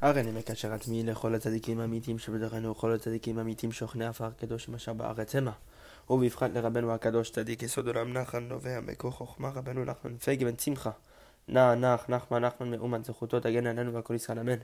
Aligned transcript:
הריני 0.00 0.30
מקשר 0.30 0.72
עצמי 0.72 1.02
לכל 1.02 1.34
הצדיקים 1.34 1.80
האמיתים 1.80 2.18
שבדרכנו 2.18 2.70
וכל 2.70 2.92
הצדיקים 2.92 3.38
האמיתים 3.38 3.72
שוכני 3.72 4.06
עפר 4.06 4.30
קדוש 4.30 4.68
משל 4.68 4.92
בארץ 4.92 5.36
המה. 5.36 5.52
ובבחת 6.10 6.50
לרבנו 6.54 6.92
הקדוש 6.92 7.30
צדיק 7.30 7.62
יסוד 7.62 7.86
עולם 7.86 8.12
נחן 8.12 8.42
נובע 8.42 8.80
בכוח 8.80 9.14
חוכמה 9.14 9.48
רבנו 9.54 9.84
נחמן 9.84 10.16
פייגי 10.16 10.44
בן 10.44 10.58
שמחה. 10.58 10.90
נע 11.48 11.74
נח 11.74 12.08
נחמן 12.08 12.44
נחמן 12.44 12.70
מאומן 12.70 13.04
זכותו 13.04 13.40
תגן 13.40 13.66
עלינו 13.66 13.92
והכל 13.92 14.14
ישראל 14.14 14.38
אמן. 14.38 14.58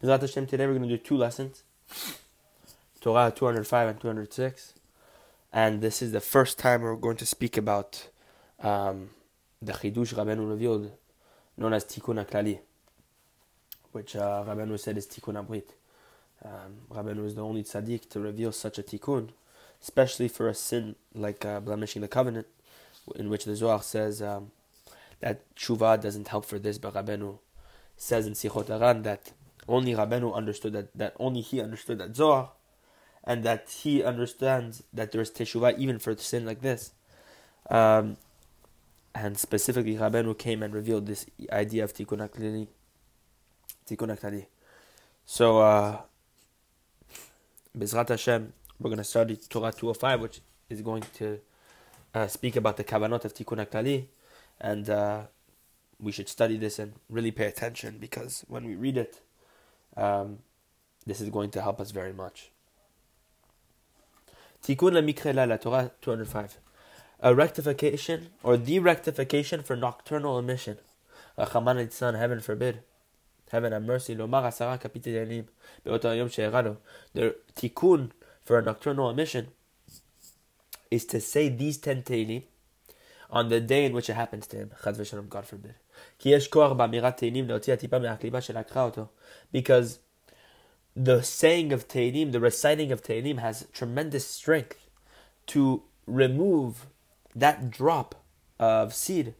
בעזרת 0.00 0.22
השם 0.22 0.44
today 0.44 0.66
we're 0.66 0.78
going 0.78 0.88
to 0.88 1.04
do 1.04 1.08
two 1.08 1.16
lessons. 1.16 1.62
Torah 3.00 3.30
205 3.30 3.88
and 3.88 4.00
206. 4.00 4.74
And 5.52 5.80
this 5.80 6.02
is 6.02 6.12
the 6.12 6.20
first 6.20 6.58
time 6.58 6.82
we're 6.82 6.96
going 6.96 7.16
to 7.16 7.26
speak 7.26 7.56
about 7.56 8.08
um, 8.60 9.10
the 9.62 9.72
Chidush 9.72 10.12
Rabbeinu 10.12 10.48
revealed, 10.48 10.90
known 11.56 11.72
as 11.72 11.84
Tikkun 11.84 12.24
HaKlali. 12.24 12.58
which 13.91 14.15
uh, 14.15 14.43
Rabbeinu 14.47 14.79
said 14.79 14.97
is 14.97 15.07
Tikkun 15.07 15.43
Abrit. 15.45 15.69
Um, 16.43 16.77
Rabbeinu 16.89 17.25
is 17.25 17.35
the 17.35 17.43
only 17.43 17.63
tzaddik 17.63 18.09
to 18.09 18.19
reveal 18.19 18.51
such 18.51 18.79
a 18.79 18.83
tikkun, 18.83 19.29
especially 19.81 20.27
for 20.27 20.47
a 20.47 20.53
sin 20.53 20.95
like 21.13 21.45
uh, 21.45 21.59
blemishing 21.59 22.01
the 22.01 22.07
covenant, 22.07 22.47
in 23.15 23.29
which 23.29 23.45
the 23.45 23.55
Zohar 23.55 23.81
says 23.81 24.21
um, 24.21 24.51
that 25.19 25.41
tshuva 25.55 26.01
doesn't 26.01 26.27
help 26.29 26.45
for 26.45 26.57
this, 26.57 26.77
but 26.77 26.93
Rabbeinu 26.93 27.37
says 27.97 28.25
in 28.25 28.33
Sichot 28.33 28.67
HaRan 28.67 29.03
that 29.03 29.31
only 29.67 29.93
Rabbeinu 29.93 30.33
understood 30.33 30.73
that, 30.73 30.97
that 30.97 31.15
only 31.19 31.41
he 31.41 31.61
understood 31.61 31.99
that 31.99 32.15
Zohar, 32.15 32.51
and 33.23 33.43
that 33.43 33.69
he 33.83 34.03
understands 34.03 34.83
that 34.91 35.11
there 35.11 35.21
is 35.21 35.29
teshuvah 35.29 35.77
even 35.77 35.99
for 35.99 36.11
a 36.11 36.17
sin 36.17 36.45
like 36.45 36.61
this. 36.61 36.91
Um, 37.69 38.17
and 39.13 39.37
specifically, 39.37 39.95
Rabbeinu 39.95 40.37
came 40.37 40.63
and 40.63 40.73
revealed 40.73 41.05
this 41.05 41.27
idea 41.51 41.83
of 41.83 41.93
tikkun 41.93 42.27
aklili 42.27 42.67
Tikkun 43.91 44.17
HaKlali. 44.17 44.45
So, 45.25 45.59
uh, 45.59 46.01
Bezrat 47.77 48.07
Hashem, 48.07 48.53
we're 48.79 48.89
going 48.89 48.97
to 48.97 49.03
study 49.03 49.35
Torah 49.35 49.73
205, 49.73 50.21
which 50.21 50.41
is 50.69 50.81
going 50.81 51.03
to 51.15 51.39
uh, 52.15 52.27
speak 52.27 52.55
about 52.55 52.77
the 52.77 52.85
Kavanot 52.85 53.25
of 53.25 53.33
Tikkun 53.33 53.65
HaKlali. 53.65 54.05
And 54.61 54.89
uh, 54.89 55.23
we 55.99 56.11
should 56.11 56.29
study 56.29 56.57
this 56.57 56.79
and 56.79 56.93
really 57.09 57.31
pay 57.31 57.45
attention 57.47 57.97
because 57.99 58.45
when 58.47 58.65
we 58.65 58.75
read 58.75 58.97
it, 58.97 59.19
um, 59.97 60.39
this 61.05 61.19
is 61.19 61.29
going 61.29 61.51
to 61.51 61.61
help 61.61 61.81
us 61.81 61.91
very 61.91 62.13
much. 62.13 62.49
Tikkun 64.63 64.93
LaMikre 64.93 65.35
La, 65.35 65.57
Torah 65.57 65.91
205. 66.01 66.57
A 67.23 67.35
rectification 67.35 68.29
or 68.41 68.57
the 68.57 68.79
rectification 68.79 69.63
for 69.63 69.75
nocturnal 69.75 70.39
emission. 70.39 70.77
Rachaman 71.37 71.91
son, 71.91 72.15
heaven 72.15 72.39
forbid 72.39 72.83
Heaven 73.51 73.73
have 73.73 73.83
mercy, 73.83 74.15
Lomar 74.15 74.43
Asara 74.43 74.79
Kapitanim, 74.81 75.45
Beotar 75.85 76.17
Yom 76.17 76.29
She'erano. 76.29 76.77
The 77.13 77.35
tikkun 77.55 78.11
for 78.43 78.57
a 78.57 78.61
nocturnal 78.61 79.09
emission 79.09 79.47
is 80.89 81.05
to 81.05 81.19
say 81.19 81.49
these 81.49 81.77
10 81.77 82.03
Teilim 82.03 82.43
on 83.29 83.49
the 83.49 83.61
day 83.61 83.85
in 83.85 83.93
which 83.93 84.09
it 84.09 84.13
happens 84.13 84.45
to 84.47 84.57
him, 84.57 84.71
Chaz 84.83 84.97
v'shalom, 84.97 85.29
God 85.29 85.45
forbid. 85.45 85.75
Because 89.51 89.99
the 90.95 91.21
saying 91.23 91.73
of 91.73 91.87
Teilim, 91.87 92.31
the 92.31 92.39
reciting 92.39 92.91
of 92.91 93.01
Teilim, 93.01 93.39
has 93.39 93.67
tremendous 93.71 94.27
strength 94.27 94.89
to 95.47 95.83
remove 96.05 96.87
that 97.33 97.71
drop 97.71 98.15
of 98.59 98.93
seed 98.93 99.33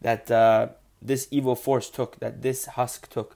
that 0.00 0.30
uh, 0.30 0.68
this 1.00 1.28
evil 1.30 1.54
force 1.54 1.88
took, 1.88 2.18
that 2.18 2.42
this 2.42 2.66
husk 2.66 3.08
took 3.08 3.35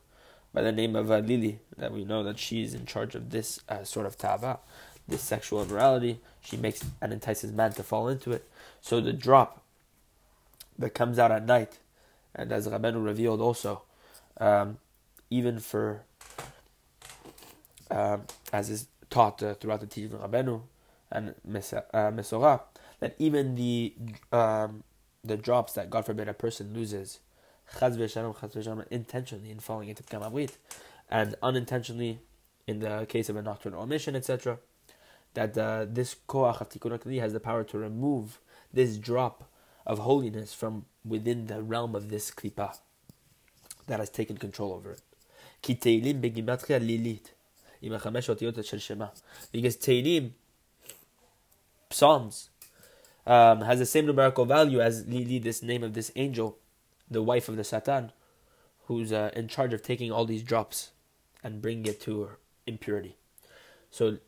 by 0.53 0.63
the 0.63 0.73
name 0.73 0.97
of 0.97 1.11
uh, 1.11 1.19
Lili, 1.19 1.61
that 1.77 1.93
we 1.93 2.05
know 2.05 2.23
that 2.23 2.39
she 2.39 2.63
is 2.63 2.75
in 2.75 2.87
charge 2.87 3.15
of 3.15 3.31
this 3.31 3.61
uh, 3.69 3.85
sort 3.85 4.07
of 4.07 4.19
tava, 4.19 4.59
this 5.07 5.23
sexual 5.23 5.63
immorality. 5.63 6.21
She 6.41 6.57
makes 6.57 6.85
and 7.01 7.13
entices 7.13 7.53
man 7.53 7.73
to 7.75 7.83
fall 7.83 8.09
into 8.09 8.33
it. 8.33 8.49
So 8.81 9.01
the 9.01 9.13
drop 9.13 9.63
that 10.79 10.95
comes 10.95 11.19
out 11.19 11.31
at 11.31 11.45
night, 11.47 11.79
and 12.35 12.51
as 12.53 12.67
Rabbeinu 12.67 13.05
revealed 13.05 13.41
also, 13.41 13.83
um, 14.39 14.79
even 15.29 15.59
for, 15.59 16.03
um, 17.91 18.23
as 18.53 18.71
is 18.71 18.87
taught 19.11 19.43
uh, 19.43 19.55
throughout 19.55 19.81
the 19.81 19.87
teaching 19.87 20.15
of 20.15 20.31
Rabbeinu 20.31 20.63
and 21.13 21.35
Mesorah, 21.49 22.45
uh, 22.45 22.59
that 23.01 23.15
even 23.19 23.55
the 23.55 23.95
um, 24.33 24.85
the 25.23 25.37
drops 25.37 25.75
that 25.75 25.91
God 25.91 26.07
forbid 26.07 26.29
a 26.29 26.35
person 26.35 26.73
loses 26.73 27.21
chaz 27.76 27.98
v'shalom, 27.98 28.36
chaz 28.36 28.56
v'shalom, 28.56 28.86
intentionally 28.90 29.52
in 29.52 29.60
falling 29.60 29.90
into 29.90 30.04
Pgam 30.04 30.50
and 31.10 31.36
unintentionally 31.42 32.20
in 32.68 32.80
the 32.80 33.06
case 33.08 33.30
of 33.30 33.36
a 33.36 33.42
nocturnal 33.42 33.82
omission, 33.82 34.16
etc., 34.16 34.58
that 35.34 35.58
uh, 35.58 35.86
this 35.88 36.16
koach 36.28 36.62
of 36.62 36.70
tikkun 36.70 37.20
has 37.20 37.34
the 37.34 37.40
power 37.40 37.64
to 37.64 37.78
remove 37.78 38.40
this 38.74 38.98
drop 38.98 39.50
of 39.86 40.00
holiness 40.00 40.54
from 40.54 40.86
within 41.04 41.48
the 41.48 41.62
realm 41.62 41.94
of 41.94 42.10
this 42.10 42.32
klipa 42.32 42.78
that 43.88 44.00
has 44.00 44.10
taken 44.10 44.38
control 44.38 44.74
over 44.74 44.92
it. 44.92 45.02
כי 45.62 45.76
תהילים 45.76 46.22
בגימטריה 46.22 46.80
לילית, 46.80 47.32
עם 47.82 47.94
החמש 47.94 48.30
אותיות 48.30 48.66
של 48.66 48.80
שמה. 48.80 49.08
Because 49.54 49.76
תהילים, 49.80 50.30
Psalms, 51.90 52.50
um, 53.26 53.62
has 53.62 53.80
the 53.80 53.86
same 53.86 54.06
numerical 54.06 54.46
value 54.46 54.82
as 54.82 55.06
Lili, 55.08 55.40
this 55.40 55.64
name 55.64 55.84
of 55.84 55.94
this 55.94 56.12
angel, 56.16 56.58
the 57.11 57.23
wife 57.23 57.49
of 57.49 57.57
the 57.57 57.65
Satan, 57.65 58.13
who's 58.87 59.13
uh, 59.13 59.31
in 59.35 59.49
charge 59.49 59.73
of 59.73 59.83
taking 59.83 60.13
all 60.13 60.25
these 60.25 60.43
drops 60.43 60.91
and 61.43 61.61
bringing 61.61 61.87
it 61.87 62.01
to 62.03 62.23
her 62.23 62.39
impurity. 62.67 63.17
So 63.91 64.19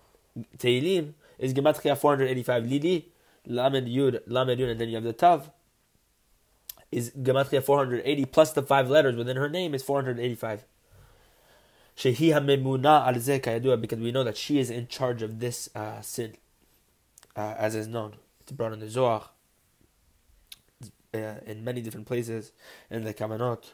Teilim 0.58 1.14
is 1.38 1.54
Gematria 1.54 1.96
485. 1.96 2.66
Lili, 2.66 3.08
Lamed 3.46 3.88
Yud, 3.88 4.20
Lamed 4.26 4.58
Yud, 4.58 4.70
and 4.70 4.80
then 4.80 4.88
you 4.88 4.96
have 4.96 5.04
the 5.04 5.12
Tav, 5.12 5.50
is 6.90 7.10
Gematria 7.10 7.62
480, 7.62 8.24
plus 8.26 8.52
the 8.52 8.62
five 8.62 8.90
letters 8.90 9.16
within 9.16 9.36
her 9.36 9.48
name 9.48 9.74
is 9.74 9.82
485. 9.82 10.64
Shehi 11.96 12.32
HaMemuna 12.32 13.06
al 13.06 13.76
because 13.76 13.98
we 13.98 14.12
know 14.12 14.24
that 14.24 14.36
she 14.36 14.58
is 14.58 14.70
in 14.70 14.88
charge 14.88 15.22
of 15.22 15.40
this 15.40 15.68
uh, 15.74 16.00
sin, 16.00 16.34
uh, 17.36 17.54
as 17.58 17.74
is 17.74 17.86
known. 17.86 18.14
It's 18.40 18.52
brought 18.52 18.72
in 18.72 18.80
the 18.80 18.88
Zohar 18.88 19.30
in 21.12 21.64
many 21.64 21.80
different 21.80 22.06
places 22.06 22.52
in 22.90 23.04
the 23.04 23.14
Kavanot 23.14 23.64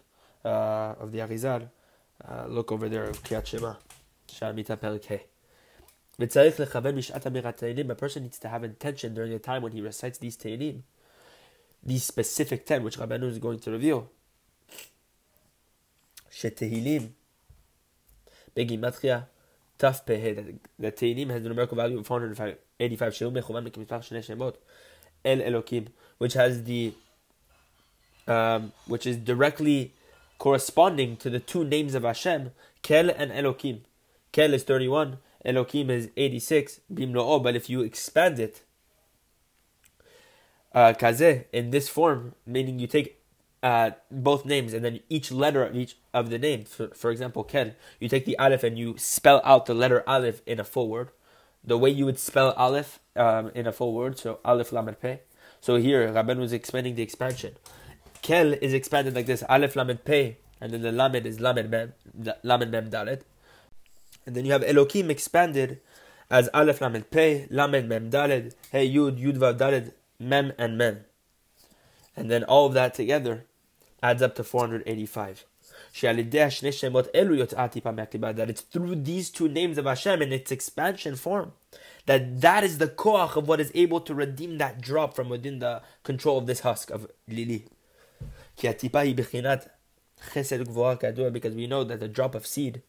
uh, 0.44 0.94
of 0.98 1.12
the 1.12 1.18
Arizal. 1.18 1.68
Uh, 2.26 2.46
look 2.48 2.72
over 2.72 2.88
there 2.88 3.04
of 3.04 3.22
Kriyat 3.22 3.46
Shema, 3.46 3.74
Shalmita 4.28 4.76
Perikeh. 4.76 5.20
A 6.20 7.94
person 7.94 8.22
needs 8.24 8.38
to 8.40 8.48
have 8.48 8.64
intention 8.64 9.14
during 9.14 9.30
the 9.30 9.38
time 9.38 9.62
when 9.62 9.70
he 9.70 9.80
recites 9.80 10.18
these 10.18 10.36
Tehillim, 10.36 10.82
these 11.80 12.02
specific 12.02 12.66
ten, 12.66 12.82
which 12.82 12.98
Rabbanu 12.98 13.28
is 13.30 13.38
going 13.38 13.60
to 13.60 13.70
reveal. 13.70 14.10
Shetehillim, 16.32 17.10
Begimatria, 18.56 19.26
Taf 19.78 20.04
Pehe, 20.04 20.58
the 20.76 20.92
Tehillim 20.92 21.30
has 21.30 21.42
the 21.42 21.48
numerical 21.48 21.76
value 21.76 21.98
of 21.98 22.06
485, 22.06 23.22
El 25.24 25.38
Elokim, 25.38 25.88
which 26.18 26.34
has 26.34 26.64
the 26.64 26.92
um, 28.28 28.72
which 28.86 29.06
is 29.06 29.16
directly 29.16 29.94
corresponding 30.38 31.16
to 31.16 31.30
the 31.30 31.40
two 31.40 31.64
names 31.64 31.94
of 31.94 32.04
Hashem, 32.04 32.52
Kel 32.82 33.10
and 33.10 33.32
Elokim. 33.32 33.80
Kel 34.32 34.54
is 34.54 34.62
31, 34.62 35.18
Elokim 35.44 35.88
is 35.88 36.10
86, 36.16 36.80
Bimlo'o, 36.92 37.42
but 37.42 37.56
if 37.56 37.68
you 37.68 37.80
expand 37.80 38.38
it, 38.38 38.62
uh, 40.74 40.92
in 41.52 41.70
this 41.70 41.88
form, 41.88 42.34
meaning 42.46 42.78
you 42.78 42.86
take 42.86 43.20
uh, 43.62 43.90
both 44.10 44.44
names 44.44 44.72
and 44.72 44.84
then 44.84 45.00
each 45.08 45.32
letter 45.32 45.64
of 45.64 45.74
each 45.74 45.96
of 46.14 46.30
the 46.30 46.38
name, 46.38 46.64
for, 46.64 46.88
for 46.88 47.10
example, 47.10 47.42
Kel, 47.42 47.72
you 47.98 48.08
take 48.08 48.24
the 48.24 48.38
Aleph 48.38 48.62
and 48.62 48.78
you 48.78 48.96
spell 48.98 49.40
out 49.44 49.66
the 49.66 49.74
letter 49.74 50.04
Aleph 50.06 50.42
in 50.46 50.60
a 50.60 50.64
full 50.64 50.88
word, 50.88 51.08
the 51.64 51.78
way 51.78 51.90
you 51.90 52.04
would 52.04 52.18
spell 52.18 52.52
Aleph 52.52 53.00
um, 53.16 53.50
in 53.54 53.66
a 53.66 53.72
full 53.72 53.92
word, 53.92 54.18
so 54.18 54.38
Aleph 54.44 54.72
Lamed. 54.72 55.20
So 55.60 55.76
here, 55.76 56.08
Rabban 56.08 56.38
was 56.38 56.52
expanding 56.52 56.94
the 56.94 57.02
expansion. 57.02 57.56
Kel 58.22 58.52
is 58.54 58.72
expanded 58.72 59.14
like 59.14 59.26
this: 59.26 59.42
Aleph 59.48 59.76
Lamed 59.76 60.04
Pei, 60.04 60.36
and 60.60 60.72
then 60.72 60.82
the 60.82 60.92
Lamed 60.92 61.26
is 61.26 61.40
Lamed 61.40 61.70
Mem, 61.70 61.92
Lamed 62.42 62.70
Mem 62.70 62.90
Dalet. 62.90 63.22
And 64.26 64.34
then 64.36 64.44
you 64.44 64.52
have 64.52 64.62
Elokim 64.62 65.08
expanded 65.10 65.80
as 66.30 66.48
Aleph 66.52 66.80
Lamed 66.80 67.10
Pei, 67.10 67.46
Lamed 67.50 67.88
Mem 67.88 68.10
Dalet, 68.10 68.54
Hey 68.70 68.88
Yud, 68.88 69.18
Yud 69.18 69.38
Vav 69.38 69.58
Dalet, 69.58 69.92
Mem 70.18 70.52
and 70.58 70.76
Mem. 70.76 71.04
And 72.16 72.30
then 72.30 72.44
all 72.44 72.66
of 72.66 72.74
that 72.74 72.94
together 72.94 73.44
adds 74.02 74.22
up 74.22 74.34
to 74.36 74.44
485. 74.44 75.44
That 76.00 76.16
it's 78.48 78.60
through 78.60 78.94
these 78.96 79.30
two 79.30 79.48
names 79.48 79.78
of 79.78 79.84
Hashem 79.84 80.22
in 80.22 80.32
its 80.32 80.52
expansion 80.52 81.16
form 81.16 81.52
that 82.08 82.40
that 82.40 82.64
is 82.64 82.78
the 82.78 82.88
koach 82.88 83.36
of 83.36 83.46
what 83.46 83.60
is 83.60 83.70
able 83.74 84.00
to 84.00 84.14
redeem 84.14 84.56
that 84.58 84.80
drop 84.80 85.14
from 85.14 85.28
within 85.28 85.58
the 85.58 85.82
control 86.04 86.38
of 86.38 86.46
this 86.46 86.60
husk 86.60 86.90
of 86.90 87.06
Lili. 87.28 87.66
Because 91.32 91.54
we 91.54 91.66
know 91.66 91.84
that 91.84 92.00
the 92.00 92.08
drop 92.08 92.34
of 92.34 92.46
seed 92.46 92.82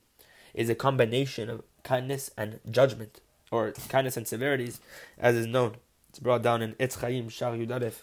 is 0.54 0.70
a 0.70 0.76
combination 0.76 1.50
of 1.50 1.64
kindness 1.84 2.32
and 2.38 2.60
judgment, 2.70 3.22
or 3.52 3.72
kindness 3.88 4.18
and 4.18 4.28
severities, 4.28 4.80
as 5.18 5.36
is 5.36 5.46
known. 5.46 5.76
It's 6.10 6.20
brought 6.20 6.42
down 6.42 6.62
in 6.62 6.74
Etz 6.74 7.00
Chaim 7.00 7.30
Shar 7.30 7.54
Yudalef. 7.54 8.02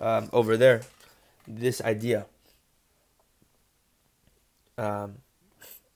Um, 0.00 0.28
over 0.32 0.56
there, 0.56 0.82
this 1.46 1.80
idea 1.82 2.26
um, 4.78 5.16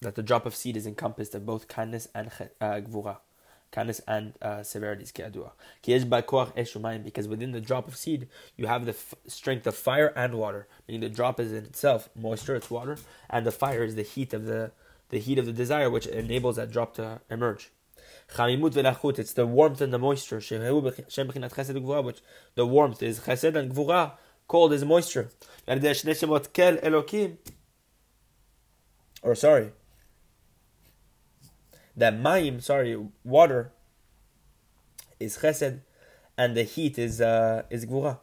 that 0.00 0.14
the 0.14 0.22
drop 0.22 0.46
of 0.46 0.54
seed 0.54 0.76
is 0.76 0.86
encompassed 0.86 1.34
of 1.34 1.46
both 1.46 1.68
kindness 1.68 2.08
and 2.14 2.30
uh, 2.60 2.80
gvura, 2.80 3.16
kindness 3.74 4.00
and 4.06 4.34
uh, 4.40 4.62
severities, 4.62 5.12
because 5.12 5.34
within 7.34 7.52
the 7.52 7.60
drop 7.60 7.88
of 7.88 7.96
seed, 7.96 8.28
you 8.56 8.66
have 8.66 8.84
the 8.84 8.92
f- 8.92 9.14
strength 9.26 9.66
of 9.66 9.74
fire 9.74 10.12
and 10.22 10.34
water. 10.34 10.68
Meaning 10.86 11.00
the 11.00 11.08
drop 11.08 11.40
is 11.40 11.52
in 11.52 11.64
itself 11.64 12.08
moisture, 12.14 12.54
it's 12.54 12.70
water, 12.70 12.96
and 13.28 13.44
the 13.44 13.56
fire 13.62 13.82
is 13.82 13.96
the 13.96 14.02
heat 14.02 14.32
of 14.32 14.46
the 14.46 14.70
the 15.10 15.18
heat 15.18 15.38
of 15.38 15.46
the 15.46 15.52
desire, 15.52 15.90
which 15.90 16.06
enables 16.06 16.56
that 16.56 16.70
drop 16.70 16.94
to 16.94 17.20
emerge. 17.28 17.70
It's 18.36 19.32
the 19.40 19.46
warmth 19.46 19.80
and 19.80 19.92
the 19.92 19.98
moisture. 19.98 20.36
Which 20.36 20.50
the 22.54 22.66
warmth 22.66 23.02
is 23.02 23.20
chesed 23.20 23.54
and 23.54 23.74
gvura, 23.74 24.12
cold 24.48 24.72
is 24.72 24.84
moisture. 24.84 25.28
Or 29.22 29.34
sorry, 29.34 29.72
that 31.95 32.13
mayim, 32.13 32.61
sorry, 32.61 32.97
water 33.23 33.71
is 35.19 35.37
chesed, 35.37 35.79
and 36.37 36.55
the 36.55 36.63
heat 36.63 36.97
is 36.97 37.21
uh, 37.21 37.63
is 37.69 37.85
gvura. 37.85 38.19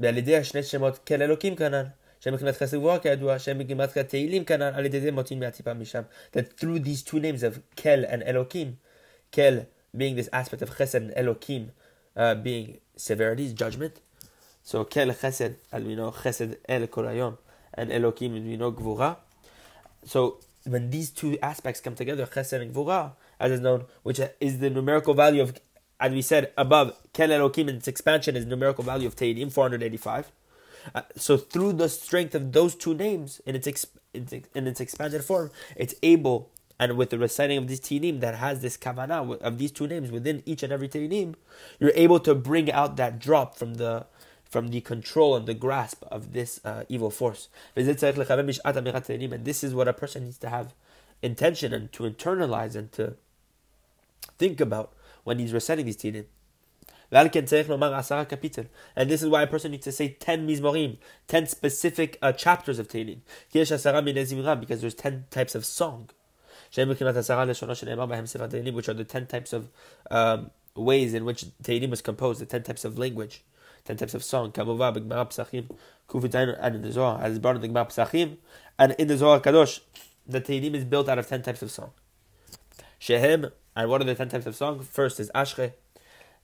ועל 0.00 0.18
ידי 0.18 0.36
השני 0.36 0.62
שמות 0.62 0.98
כל 0.98 1.22
אלוקים 1.22 1.56
כנ"ל, 1.56 1.84
שהם 2.20 2.34
מבחינת 2.34 2.56
חסד 2.56 2.76
גבוהה 2.76 2.98
כידוע, 2.98 3.38
שהם 3.38 3.58
בגימטריה 3.58 4.04
תהילים 4.04 4.44
כנ"ל, 4.44 4.72
על 4.74 4.86
ידי 4.86 5.00
זה 5.00 5.12
מוצאים 5.12 5.40
מהטיפה 5.40 5.74
משם. 5.74 6.02
That 6.32 6.60
through 6.60 6.78
these 6.78 7.02
two 7.02 7.18
names 7.18 7.42
of 7.42 7.60
kel 7.76 8.04
and 8.04 8.22
elokim, 8.22 8.68
kel 9.32 9.66
being 9.96 10.16
this 10.16 10.28
aspect 10.32 10.62
of 10.62 10.70
chesed 10.76 10.94
and 10.94 11.12
elokim 11.14 11.70
uh, 12.16 12.34
being 12.34 12.78
severities, 12.96 13.52
judgment. 13.52 14.00
So 14.62 14.84
kel 14.84 15.08
chesed, 15.08 15.54
as 15.72 15.82
we 15.82 15.94
know, 15.94 16.10
chesed 16.10 16.56
el 16.68 16.86
kol 16.88 17.06
and 17.74 17.90
elokim, 17.90 18.32
we 18.32 18.56
know 18.56 18.72
gvura. 18.72 19.16
So 20.05 20.39
when 20.65 20.89
these 20.89 21.09
two 21.09 21.37
aspects 21.41 21.81
come 21.81 21.95
together, 21.95 22.25
chesed 22.25 22.61
and 22.61 22.73
gvura, 22.73 23.13
as 23.39 23.51
is 23.51 23.59
known, 23.59 23.85
which 24.03 24.19
is 24.39 24.59
the 24.59 24.69
numerical 24.69 25.13
value 25.13 25.41
of, 25.41 25.59
as 25.99 26.11
we 26.11 26.21
said 26.21 26.51
above, 26.57 26.95
kel 27.13 27.29
elokim 27.29 27.69
in 27.69 27.75
its 27.75 27.87
expansion 27.87 28.35
is 28.35 28.45
numerical 28.45 28.83
value 28.83 29.07
of 29.07 29.15
Teilim, 29.15 29.51
485. 29.51 30.31
Uh, 30.93 31.01
so 31.15 31.37
through 31.37 31.73
the 31.73 31.87
strength 31.87 32.35
of 32.35 32.51
those 32.51 32.75
two 32.75 32.93
names 32.93 33.41
in 33.45 33.55
its, 33.55 33.67
exp- 33.67 33.87
in 34.13 34.67
its 34.67 34.81
expanded 34.81 35.23
form, 35.23 35.49
it's 35.75 35.95
able 36.03 36.49
and 36.79 36.97
with 36.97 37.11
the 37.11 37.19
reciting 37.19 37.57
of 37.57 37.67
these 37.67 37.79
Teilim 37.79 38.19
that 38.19 38.35
has 38.35 38.61
this 38.61 38.77
kavanah 38.77 39.39
of 39.41 39.57
these 39.57 39.71
two 39.71 39.87
names 39.87 40.11
within 40.11 40.43
each 40.45 40.63
and 40.63 40.73
every 40.73 40.89
Teilim, 40.89 41.35
you're 41.79 41.93
able 41.95 42.19
to 42.21 42.35
bring 42.35 42.71
out 42.71 42.97
that 42.97 43.19
drop 43.19 43.55
from 43.55 43.75
the 43.75 44.05
from 44.53 44.67
the 44.67 44.81
control 44.81 45.35
and 45.35 45.47
the 45.47 45.55
grasp 45.55 46.03
of 46.11 46.31
this 46.33 46.59
uh, 46.63 46.83
evil 46.87 47.09
force. 47.09 47.49
And 47.75 47.87
this 47.87 48.03
is 49.63 49.73
what 49.73 49.87
a 49.87 49.93
person 49.93 50.25
needs 50.25 50.37
to 50.37 50.49
have 50.49 50.75
intention 51.23 51.73
and 51.73 51.91
to 51.91 52.03
internalize 52.03 52.75
and 52.75 52.91
to 52.91 53.15
think 54.37 54.61
about 54.61 54.93
when 55.23 55.39
he's 55.39 55.53
reciting 55.53 55.87
these 55.87 55.97
Teilim. 55.97 56.25
And 57.11 59.09
this 59.09 59.23
is 59.23 59.29
why 59.29 59.41
a 59.41 59.47
person 59.47 59.71
needs 59.71 59.85
to 59.85 59.91
say 59.91 60.09
10 60.09 60.47
mizmorim, 60.47 60.97
10 61.27 61.47
specific 61.47 62.19
uh, 62.21 62.31
chapters 62.31 62.77
of 62.77 62.87
Tehillim. 62.87 63.21
Because 63.51 64.81
there's 64.81 64.93
10 64.93 65.25
types 65.31 65.55
of 65.55 65.65
song. 65.65 66.11
Which 66.75 66.91
are 66.91 67.11
the 68.93 69.05
10 69.07 69.25
types 69.27 69.53
of 69.53 69.69
um, 70.11 70.51
ways 70.75 71.15
in 71.15 71.25
which 71.25 71.45
Tehillim 71.63 71.89
was 71.89 72.03
composed, 72.03 72.39
the 72.39 72.45
10 72.45 72.61
types 72.61 72.85
of 72.85 72.99
language. 72.99 73.43
10 73.85 73.97
types 73.97 74.13
of 74.13 74.23
song, 74.23 74.51
Kamova, 74.51 74.95
B'Gmara 74.95 75.29
Psachim, 75.29 75.69
Kufitayin, 76.07 76.57
and 76.61 76.75
in 76.75 76.81
the 76.81 76.91
Zohar, 76.91 77.21
as 77.21 77.37
brought 77.39 77.55
in 77.55 77.61
the 77.61 77.67
Gemara 77.67 77.85
Psachim, 77.85 78.37
and 78.79 78.93
in 78.97 79.07
the 79.07 79.17
Zohar 79.17 79.39
Kadosh, 79.41 79.81
the 80.25 80.39
Tehillim 80.39 80.73
is 80.73 80.85
built 80.85 81.09
out 81.09 81.19
of 81.19 81.27
10 81.27 81.41
types 81.41 81.61
of 81.61 81.69
song. 81.69 81.91
Shehem, 82.97 83.51
and 83.75 83.89
what 83.89 83.99
are 84.01 84.05
the 84.05 84.15
10 84.15 84.29
types 84.29 84.45
of 84.45 84.55
song? 84.55 84.79
First 84.79 85.19
is 85.19 85.29
Ashre, 85.35 85.73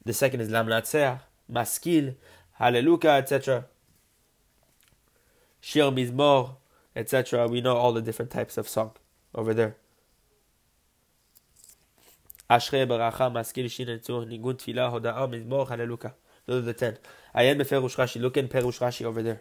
the 0.03 0.13
second 0.13 0.41
is 0.41 0.49
Lamnatseach, 0.49 1.21
Maskil, 1.51 2.15
Hallelujah, 2.53 3.11
etc. 3.11 3.65
Shir 5.61 5.91
Mizmor, 5.91 6.57
etc. 6.93 7.47
We 7.47 7.61
know 7.61 7.77
all 7.77 7.93
the 7.93 8.01
different 8.01 8.31
types 8.31 8.57
of 8.57 8.67
song 8.67 8.91
over 9.33 9.53
there. 9.53 9.77
Ashre, 12.49 12.85
Baracha, 12.85 13.31
Maskil, 13.31 13.69
Shin, 13.69 13.87
Tzur, 13.87 14.27
Nigun, 14.27 14.55
Tfilah, 14.55 14.91
Hoda'ah, 14.91 15.29
Mizmor, 15.29 15.69
Hallelujah. 15.69 16.15
Those 16.48 16.62
are 16.62 16.72
the 16.72 16.78
ten. 16.78 16.94
Ayen 17.34 17.58
בפירוש 17.58 18.00
רש"י, 18.00 18.20
look 18.20 18.36
in 18.36 18.48
פירוש 18.50 18.82
רש"י 18.82 19.04
over 19.04 19.22
there. 19.22 19.40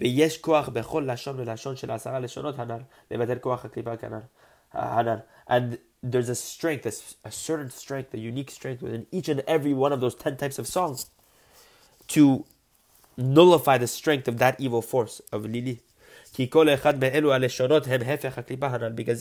ויש 0.00 0.38
כוח 0.38 0.68
בכל 0.68 1.08
לשון 1.12 1.40
ולשון 1.40 1.76
של 1.76 1.90
עשרה 1.90 2.20
לשונות 2.20 2.58
הנ"ל, 2.58 2.80
לבטל 3.10 3.38
כוח 3.38 3.64
הקליפה 3.64 3.96
כנ"ל. 3.96 4.20
הנ"ל. 4.72 5.18
And 5.48 5.78
there's 6.02 6.28
a 6.28 6.34
strength, 6.34 6.86
a, 6.86 6.92
a 7.24 7.30
certain 7.30 7.70
strength, 7.70 8.12
a 8.14 8.18
unique 8.18 8.50
strength 8.50 8.82
within 8.82 9.06
each 9.12 9.28
and 9.28 9.40
every 9.46 9.72
one 9.72 9.92
of 9.92 10.00
those 10.00 10.14
ten 10.14 10.36
types 10.36 10.58
of 10.58 10.66
songs 10.66 11.06
to 12.08 12.44
nullify 13.16 13.78
the 13.78 13.86
strength 13.86 14.28
of 14.28 14.38
that 14.38 14.60
evil 14.60 14.82
force 14.82 15.20
of 15.32 15.44
Lili. 15.46 15.80
Because 16.36 16.66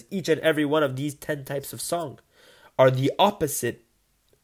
each 0.10 0.30
and 0.30 0.39
every 0.39 0.65
one 0.65 0.83
of 0.83 0.95
these 0.95 1.13
ten 1.13 1.45
types 1.45 1.74
of 1.74 1.80
song 1.80 2.19
are 2.80 2.89
the 2.89 3.12
opposite 3.19 3.83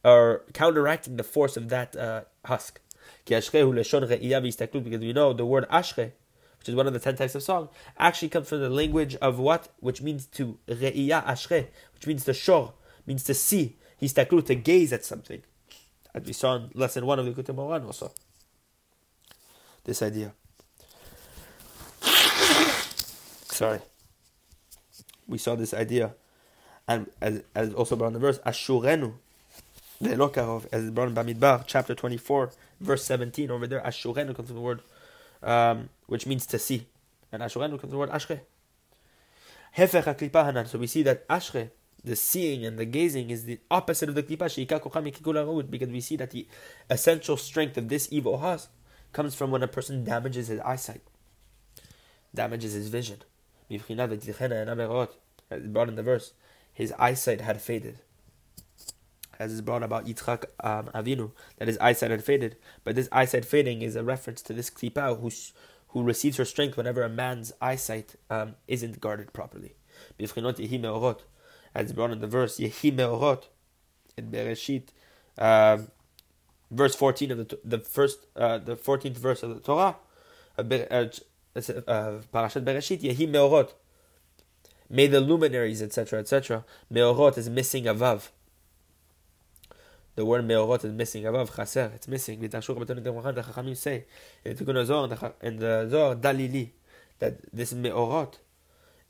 are 0.05 0.43
counteracting 0.53 1.17
the 1.17 1.23
force 1.23 1.57
of 1.57 1.69
that 1.69 1.95
uh, 1.95 2.21
husk. 2.45 2.79
Because 3.25 3.51
we 3.51 5.13
know 5.13 5.33
the 5.33 5.45
word 5.45 5.65
ashre, 5.69 6.11
which 6.59 6.69
is 6.69 6.75
one 6.75 6.85
of 6.85 6.93
the 6.93 6.99
ten 6.99 7.15
types 7.15 7.33
of 7.33 7.41
song, 7.41 7.69
actually 7.97 8.29
comes 8.29 8.47
from 8.47 8.61
the 8.61 8.69
language 8.69 9.15
of 9.15 9.39
what? 9.39 9.73
Which 9.79 10.03
means 10.03 10.27
to 10.27 10.59
re'iyah 10.67 11.25
ashre, 11.25 11.67
which 11.95 12.05
means 12.05 12.23
to 12.25 12.33
shor, 12.33 12.73
means 13.05 13.23
to 13.25 13.33
see. 13.33 13.77
Histaklut, 14.01 14.45
to 14.45 14.55
gaze 14.55 14.93
at 14.93 15.03
something. 15.03 15.41
As 16.13 16.23
we 16.23 16.33
saw 16.33 16.55
in 16.57 16.69
lesson 16.73 17.05
one 17.05 17.17
of 17.17 17.25
the 17.25 17.53
Moharan 17.53 17.85
also. 17.85 18.11
This 19.85 20.01
idea. 20.01 20.33
Sorry. 23.47 23.79
We 25.27 25.37
saw 25.37 25.55
this 25.55 25.73
idea. 25.73 26.13
And 26.87 27.09
as, 27.21 27.41
as 27.55 27.73
also 27.73 27.95
brought 27.95 28.07
in 28.07 28.13
the 28.13 28.19
verse, 28.19 28.37
Ashurenu, 28.39 29.13
Le'elokarov, 30.01 30.67
as 30.73 30.89
brought 30.91 31.07
in 31.07 31.15
Bamidbar, 31.15 31.63
chapter 31.65 31.95
24, 31.95 32.51
verse 32.81 33.05
17, 33.05 33.49
over 33.49 33.65
there, 33.65 33.79
Ashurenu 33.81 34.35
comes 34.35 34.49
from 34.49 34.55
the 34.55 34.61
word, 34.61 34.81
um, 35.41 35.89
which 36.07 36.25
means 36.25 36.45
to 36.47 36.59
see. 36.59 36.85
And 37.31 37.41
Ashurenu 37.41 37.71
comes 37.71 37.81
from 37.81 37.89
the 37.91 37.97
word 37.97 38.09
Ashre. 38.09 38.41
Hefech 39.77 40.03
HaKlipa 40.03 40.45
Hanan. 40.45 40.65
So 40.65 40.79
we 40.79 40.87
see 40.87 41.01
that 41.03 41.25
Ashre, 41.29 41.69
the 42.03 42.15
seeing 42.15 42.65
and 42.65 42.77
the 42.77 42.85
gazing, 42.85 43.29
is 43.29 43.45
the 43.45 43.59
opposite 43.71 44.09
of 44.09 44.15
the 44.15 44.23
Klipa, 44.23 45.71
because 45.71 45.89
we 45.89 46.01
see 46.01 46.17
that 46.17 46.31
the 46.31 46.47
essential 46.89 47.37
strength 47.37 47.77
of 47.77 47.87
this 47.87 48.09
evil 48.11 48.39
has 48.39 48.67
comes 49.13 49.33
from 49.33 49.49
when 49.49 49.63
a 49.63 49.67
person 49.67 50.03
damages 50.03 50.49
his 50.49 50.59
eyesight, 50.59 51.01
damages 52.33 52.73
his 52.73 52.89
vision. 52.89 53.19
As 53.71 53.81
brought 55.67 55.89
in 55.89 55.95
the 55.95 56.03
verse, 56.03 56.33
his 56.73 56.91
eyesight 56.99 57.41
had 57.41 57.61
faded 57.61 57.99
as 59.39 59.51
is 59.51 59.61
brought 59.61 59.83
about 59.83 60.05
Yitzchak 60.05 60.45
um, 60.61 60.87
Avinu, 60.93 61.31
that 61.57 61.67
his 61.67 61.77
eyesight 61.79 62.11
had 62.11 62.23
faded. 62.23 62.55
But 62.83 62.95
this 62.95 63.09
eyesight 63.11 63.45
fading 63.45 63.81
is 63.81 63.95
a 63.95 64.03
reference 64.03 64.41
to 64.43 64.53
this 64.53 64.69
klipa 64.69 65.19
who, 65.19 65.31
who 65.89 66.03
receives 66.03 66.37
her 66.37 66.45
strength 66.45 66.77
whenever 66.77 67.03
a 67.03 67.09
man's 67.09 67.51
eyesight 67.61 68.15
um, 68.29 68.55
isn't 68.67 69.01
guarded 69.01 69.33
properly. 69.33 69.75
As 70.19 70.31
brought 71.91 72.11
in 72.11 72.19
the 72.19 72.27
verse, 72.27 72.57
Yehi 72.57 72.95
Meorot, 72.95 73.43
in 74.17 74.31
Bereshit, 74.31 74.89
um, 75.37 75.89
verse 76.71 76.95
14 76.95 77.31
of 77.31 77.37
the, 77.37 77.59
the 77.63 77.79
first, 77.79 78.27
uh, 78.35 78.57
the 78.57 78.75
14th 78.75 79.17
verse 79.17 79.43
of 79.43 79.53
the 79.53 79.59
Torah, 79.59 79.97
Parashat 80.57 81.33
Bereshit, 82.63 83.01
Yehi 83.01 83.29
Meorot. 83.29 83.73
May 84.89 85.07
the 85.07 85.19
luminaries, 85.19 85.81
etc., 85.81 86.19
etc. 86.19 86.63
Meorot 86.93 87.37
is 87.37 87.49
missing 87.49 87.87
a 87.87 87.95
vav 87.95 88.29
the 90.15 90.25
word 90.25 90.47
meorot 90.47 90.85
is 90.85 90.93
missing 90.93 91.25
above 91.25 91.55
chaser. 91.55 91.91
It's 91.93 92.07
missing. 92.07 92.39
The 92.39 92.47
Chachamim 92.47 93.75
say 93.75 94.05
in 94.43 94.55
the 94.55 94.85
Zohar, 94.85 95.33
in 95.41 95.57
the 95.57 95.87
Zohar 95.89 96.15
dalili 96.15 96.69
that 97.19 97.37
this 97.53 97.73
meorot 97.73 98.35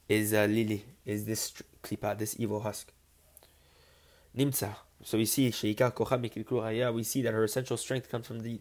is 0.08 0.34
a 0.34 0.48
lili, 0.48 0.86
is 1.06 1.26
this 1.26 1.54
klipa, 1.84 2.18
this 2.18 2.36
evil 2.40 2.62
husk. 2.62 2.88
Nimtza. 4.38 4.76
So 5.04 5.18
we 5.18 5.26
see 5.26 5.50
sheikah 5.52 5.94
kocha 5.94 6.94
We 6.94 7.04
see 7.04 7.22
that 7.22 7.34
her 7.34 7.44
essential 7.44 7.78
strength 7.78 8.10
comes 8.10 8.28
from 8.28 8.42
the 8.42 8.60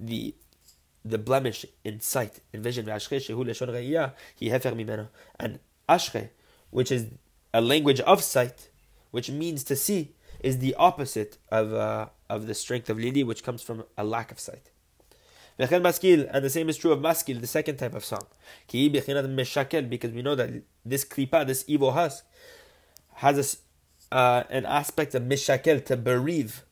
the 0.00 0.34
the 1.04 1.18
blemish 1.18 1.64
in 1.84 2.00
sight, 2.00 2.40
in 2.52 2.62
vision. 2.62 2.88
And 2.88 3.00
ashre, 5.88 6.30
which 6.70 6.90
is 6.90 7.06
a 7.54 7.60
language 7.60 8.00
of 8.00 8.22
sight, 8.22 8.70
which 9.12 9.30
means 9.30 9.62
to 9.64 9.76
see, 9.76 10.15
is 10.46 10.58
the 10.58 10.74
opposite 10.76 11.38
of 11.50 11.72
uh, 11.72 12.06
of 12.30 12.46
the 12.46 12.54
strength 12.54 12.88
of 12.88 12.98
lili, 12.98 13.24
which 13.24 13.42
comes 13.42 13.62
from 13.62 13.84
a 13.98 14.04
lack 14.04 14.30
of 14.30 14.38
sight. 14.38 14.70
And 15.58 16.44
the 16.44 16.50
same 16.50 16.68
is 16.68 16.76
true 16.76 16.92
of 16.92 17.00
maskil, 17.00 17.40
the 17.40 17.46
second 17.46 17.78
type 17.78 17.94
of 17.94 18.04
song. 18.04 18.26
Because 18.68 20.12
we 20.12 20.22
know 20.22 20.34
that 20.34 20.62
this 20.84 21.04
klipa, 21.04 21.46
this 21.46 21.64
evil 21.66 21.92
husk, 21.92 22.24
has 23.14 23.58
a, 24.12 24.14
uh, 24.14 24.44
an 24.50 24.66
aspect 24.66 25.14
of 25.14 25.22
mishakel, 25.22 25.84
to 25.86 25.96
bereave. 25.96 26.62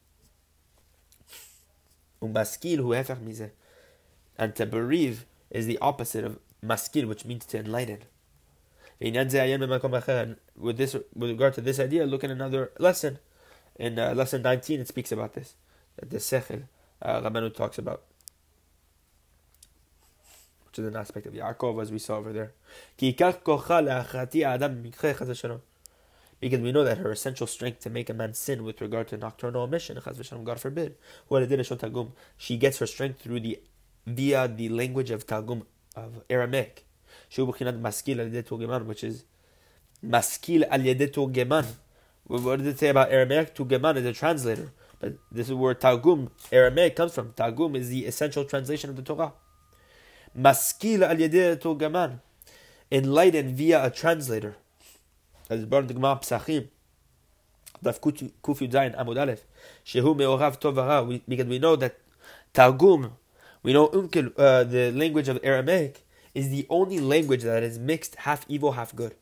And 2.21 2.35
to 4.57 4.67
bereave 4.67 5.25
is 5.51 5.67
the 5.67 5.79
opposite 5.79 6.25
of 6.25 6.39
maskil, 6.63 7.07
which 7.07 7.25
means 7.25 7.47
to 7.47 7.59
enlighten. 7.59 8.01
With 9.01 10.77
this, 10.77 10.95
with 10.95 11.31
regard 11.31 11.55
to 11.55 11.61
this 11.61 11.81
idea, 11.81 12.07
look 12.07 12.23
at 12.23 12.31
another 12.31 12.71
lesson. 12.79 13.19
In 13.77 13.99
uh, 13.99 14.15
lesson 14.15 14.43
19, 14.43 14.81
it 14.81 14.89
speaks 14.89 15.11
about 15.13 15.35
this. 15.35 15.55
The 16.01 16.19
sechel, 16.19 16.65
uh, 17.03 17.49
talks 17.51 17.79
about. 17.79 18.03
Which 20.67 20.79
is 20.79 20.87
an 20.87 20.97
aspect 20.97 21.27
of 21.27 21.35
Yaakov, 21.35 21.81
as 21.83 21.93
we 21.93 21.99
saw 21.99 22.17
over 22.17 22.33
there. 22.33 22.53
Because 26.41 26.61
we 26.61 26.73
know 26.73 26.85
that 26.85 26.99
her 26.99 27.13
essential 27.13 27.47
strength 27.47 27.81
to 27.81 27.91
make 27.91 28.11
a 28.11 28.15
man 28.15 28.35
sin 28.35 28.65
with 28.65 28.81
regard 28.81 29.09
to 29.09 29.17
nocturnal 29.17 29.63
omission, 29.63 30.01
God 30.45 30.61
forbid, 30.61 30.97
she 32.37 32.57
gets 32.57 32.79
her 32.79 32.87
strength 32.87 33.21
through 33.21 33.41
the 33.41 33.61
via 34.07 34.49
the 34.49 34.69
language 34.69 35.11
of 35.11 35.27
Targum 35.27 35.65
of 35.97 36.23
Aramaic. 36.29 36.85
which 37.37 39.05
is 39.05 39.25
maskil 40.03 40.65
al 40.71 40.81
geman. 40.81 41.67
What 42.27 42.59
did 42.59 42.67
it 42.67 42.79
say 42.79 42.89
about 42.89 43.13
Aramaic? 43.13 43.55
Turgeman 43.55 43.97
is 43.97 44.07
a 44.07 44.13
translator. 44.13 44.73
But 44.99 45.15
this 45.31 45.49
is 45.49 45.55
where 45.55 45.75
Targum, 45.75 46.31
Aramaic, 46.51 46.97
comes 46.97 47.15
from. 47.15 47.33
Targum 47.35 47.77
is 47.77 47.91
the 47.91 48.07
essential 48.07 48.45
translation 48.45 48.91
of 48.91 48.97
the 48.97 49.03
Torah. 49.03 49.33
Maskil 50.37 51.03
al 51.03 51.17
geman, 51.17 52.21
enlightened 52.91 53.57
via 53.57 53.85
a 53.85 53.91
translator. 53.91 54.57
As 55.51 55.65
brought 55.67 55.83
in 55.83 55.87
the 55.89 55.95
Gemara 55.95 56.17
Psachim, 56.17 56.69
Daf 57.85 58.01
Kufu 58.01 58.33
Yudzayin 58.43 58.99
Amud 58.99 59.21
Aleph, 59.21 59.45
Shehu 59.85 60.17
Meorav 60.17 60.59
Tovara, 60.59 61.21
because 61.29 61.47
we 61.47 61.59
know 61.59 61.77
that 61.77 61.99
Targum 62.55 63.13
we 63.65 63.73
know 63.73 63.89
Unkil, 63.89 64.33
uh, 64.37 64.63
the 64.65 64.93
language 64.93 65.27
of 65.29 65.41
Aramaic, 65.43 66.07
is 66.35 66.51
the 66.51 66.67
only 66.69 67.01
language 67.01 67.43
that 67.43 67.63
is 67.63 67.79
mixed 67.79 68.15
half 68.17 68.45
evil, 68.47 68.73
half 68.73 68.95
good. 68.95 69.15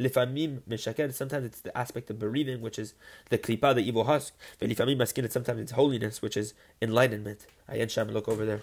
Lifamim 0.00 0.62
Meshaker, 0.62 1.12
sometimes 1.12 1.44
it's 1.44 1.60
the 1.60 1.76
aspect 1.76 2.08
of 2.08 2.18
bereaving, 2.18 2.62
which 2.62 2.78
is 2.78 2.94
the 3.28 3.36
klipa, 3.36 3.74
the 3.74 3.82
evil 3.82 4.04
husk. 4.04 4.34
Velifamim 4.60 4.96
Maskin, 4.96 5.30
sometimes 5.30 5.60
it's 5.60 5.72
holiness, 5.72 6.22
which 6.22 6.36
is 6.36 6.54
enlightenment. 6.80 7.46
Ayan 7.70 7.90
Sham, 7.90 8.08
look 8.08 8.26
over 8.28 8.46
there. 8.46 8.62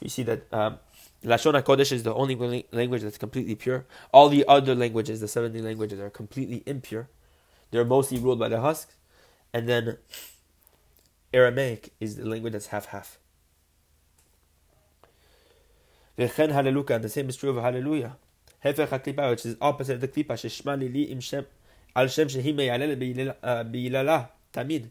You 0.00 0.08
see 0.08 0.22
that. 0.24 0.52
Um, 0.52 0.78
Lashon 1.22 1.60
HaKodesh 1.62 1.92
is 1.92 2.02
the 2.02 2.14
only 2.14 2.64
language 2.72 3.02
that's 3.02 3.18
completely 3.18 3.54
pure. 3.54 3.84
All 4.10 4.30
the 4.30 4.42
other 4.48 4.74
languages, 4.74 5.20
the 5.20 5.28
70 5.28 5.60
languages, 5.60 6.00
are 6.00 6.08
completely 6.08 6.62
impure. 6.64 7.10
They're 7.70 7.84
mostly 7.84 8.18
ruled 8.18 8.38
by 8.38 8.48
the 8.48 8.62
husks. 8.62 8.96
And 9.52 9.68
then 9.68 9.98
Aramaic 11.34 11.92
is 12.00 12.16
the 12.16 12.24
language 12.24 12.54
that's 12.54 12.68
half-half. 12.68 13.18
V'chen 16.16 16.52
Hallelujah, 16.52 16.96
and 16.96 17.04
the 17.04 17.08
same 17.10 17.28
is 17.28 17.36
true 17.36 17.50
of 17.50 17.56
Hallelujah. 17.56 18.16
Hefech 18.64 18.88
HaKlipa, 18.88 19.30
which 19.30 19.46
is 19.46 19.56
opposite 19.60 19.94
of 19.94 20.00
the 20.00 20.08
Klipa, 20.08 20.32
Sheshma 20.32 20.78
Lili 20.78 21.04
Im 21.04 21.20
Shem, 21.20 21.46
Al 21.96 22.08
Shem 22.08 22.28
Shehi 22.28 22.54
Meyalel 22.54 23.34
uh, 23.42 23.64
Beilala, 23.64 24.28
Tamid. 24.52 24.88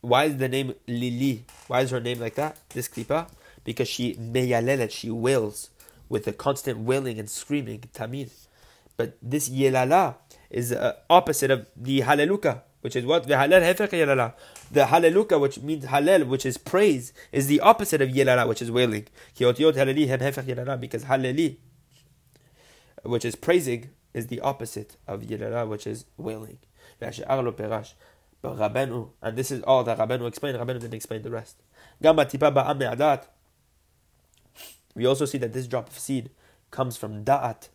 Why 0.00 0.24
is 0.24 0.36
the 0.36 0.48
name 0.48 0.74
Lili? 0.86 1.44
Why 1.66 1.82
is 1.82 1.90
her 1.90 2.00
name 2.00 2.20
like 2.20 2.34
that, 2.34 2.58
this 2.70 2.88
Klipa? 2.88 3.28
Because 3.64 3.88
she 3.88 4.14
Meyalelet, 4.14 4.90
she 4.90 5.10
wails 5.10 5.70
with 6.08 6.26
a 6.26 6.32
constant 6.32 6.78
wailing 6.80 7.18
and 7.18 7.28
screaming, 7.28 7.84
Tamid. 7.94 8.30
But 8.96 9.16
this 9.22 9.48
Yelala 9.48 10.16
is 10.50 10.72
uh, 10.72 10.94
opposite 11.08 11.50
of 11.50 11.68
the 11.76 12.00
Haleluka, 12.00 12.62
which 12.80 12.94
is 12.96 13.04
what? 13.04 13.26
The 13.26 13.34
halal 13.34 13.60
yelala. 13.60 14.34
The 14.70 14.84
haleluka, 14.84 15.40
which 15.40 15.60
means 15.60 15.84
halal, 15.86 16.26
which 16.26 16.46
is 16.46 16.56
praise, 16.56 17.12
is 17.32 17.48
the 17.48 17.60
opposite 17.60 18.00
of 18.00 18.10
yelala, 18.10 18.46
which 18.48 18.62
is 18.62 18.70
wailing. 18.70 19.06
Because 19.36 19.58
halali 21.04 21.56
which 23.02 23.24
is 23.24 23.34
praising, 23.34 23.90
is 24.14 24.26
the 24.28 24.40
opposite 24.40 24.96
of 25.06 25.22
yelala, 25.22 25.68
which 25.68 25.86
is 25.86 26.06
wailing. 26.16 26.58
But 26.98 27.12
Rabenu, 28.56 29.10
and 29.20 29.36
this 29.36 29.50
is 29.50 29.62
all 29.62 29.84
that 29.84 29.98
Rabenu 29.98 30.26
explained, 30.26 30.58
Rabenu 30.58 30.80
didn't 30.80 30.94
explain 30.94 31.22
the 31.22 31.30
rest. 31.30 31.62
We 34.94 35.06
also 35.06 35.24
see 35.24 35.38
that 35.38 35.52
this 35.52 35.66
drop 35.66 35.88
of 35.88 35.98
seed 35.98 36.30
comes 36.70 36.96
from 36.96 37.24
da'at, 37.24 37.68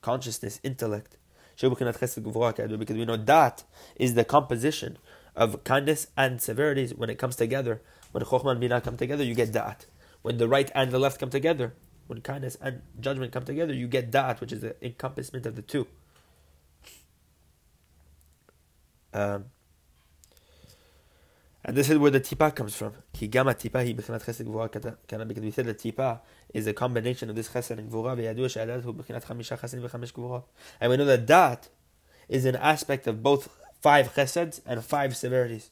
consciousness, 0.00 0.60
intellect. 0.62 1.16
Because 1.60 2.96
we 2.96 3.04
know 3.04 3.16
that 3.16 3.64
is 3.96 4.14
the 4.14 4.24
composition 4.24 4.98
of 5.34 5.64
kindness 5.64 6.06
and 6.16 6.40
severities 6.40 6.94
when 6.94 7.10
it 7.10 7.18
comes 7.18 7.36
together. 7.36 7.82
When 8.12 8.24
chokhmah 8.24 8.52
and 8.52 8.62
binah 8.62 8.82
come 8.82 8.96
together, 8.96 9.24
you 9.24 9.34
get 9.34 9.52
da'at. 9.52 9.86
When 10.22 10.38
the 10.38 10.48
right 10.48 10.70
and 10.74 10.90
the 10.90 10.98
left 10.98 11.20
come 11.20 11.30
together, 11.30 11.74
when 12.08 12.20
kindness 12.22 12.56
and 12.60 12.82
judgment 13.00 13.32
come 13.32 13.44
together, 13.44 13.72
you 13.72 13.86
get 13.86 14.10
da'at, 14.10 14.40
which 14.40 14.50
is 14.52 14.62
the 14.62 14.74
encompassment 14.84 15.46
of 15.46 15.54
the 15.54 15.62
two. 15.62 15.86
Um, 19.12 19.44
and 21.64 21.76
this 21.76 21.90
is 21.90 21.98
where 21.98 22.10
the 22.10 22.20
tipa 22.20 22.54
comes 22.54 22.74
from. 22.74 22.94
Because 23.12 23.46
we 25.42 25.50
said 25.50 25.66
the 25.66 25.74
tipa 25.74 26.20
is 26.54 26.66
a 26.66 26.72
combination 26.72 27.28
of 27.28 27.36
this 27.36 27.48
chesed 27.48 27.78
and 27.78 27.90
gvura. 27.90 28.12
And 30.80 30.90
we 30.90 30.96
know 30.96 31.04
that 31.04 31.26
that 31.26 31.68
is 32.28 32.44
an 32.46 32.56
aspect 32.56 33.06
of 33.06 33.22
both 33.22 33.50
five 33.80 34.14
cheseds 34.14 34.60
and 34.64 34.82
five 34.82 35.16
severities. 35.16 35.70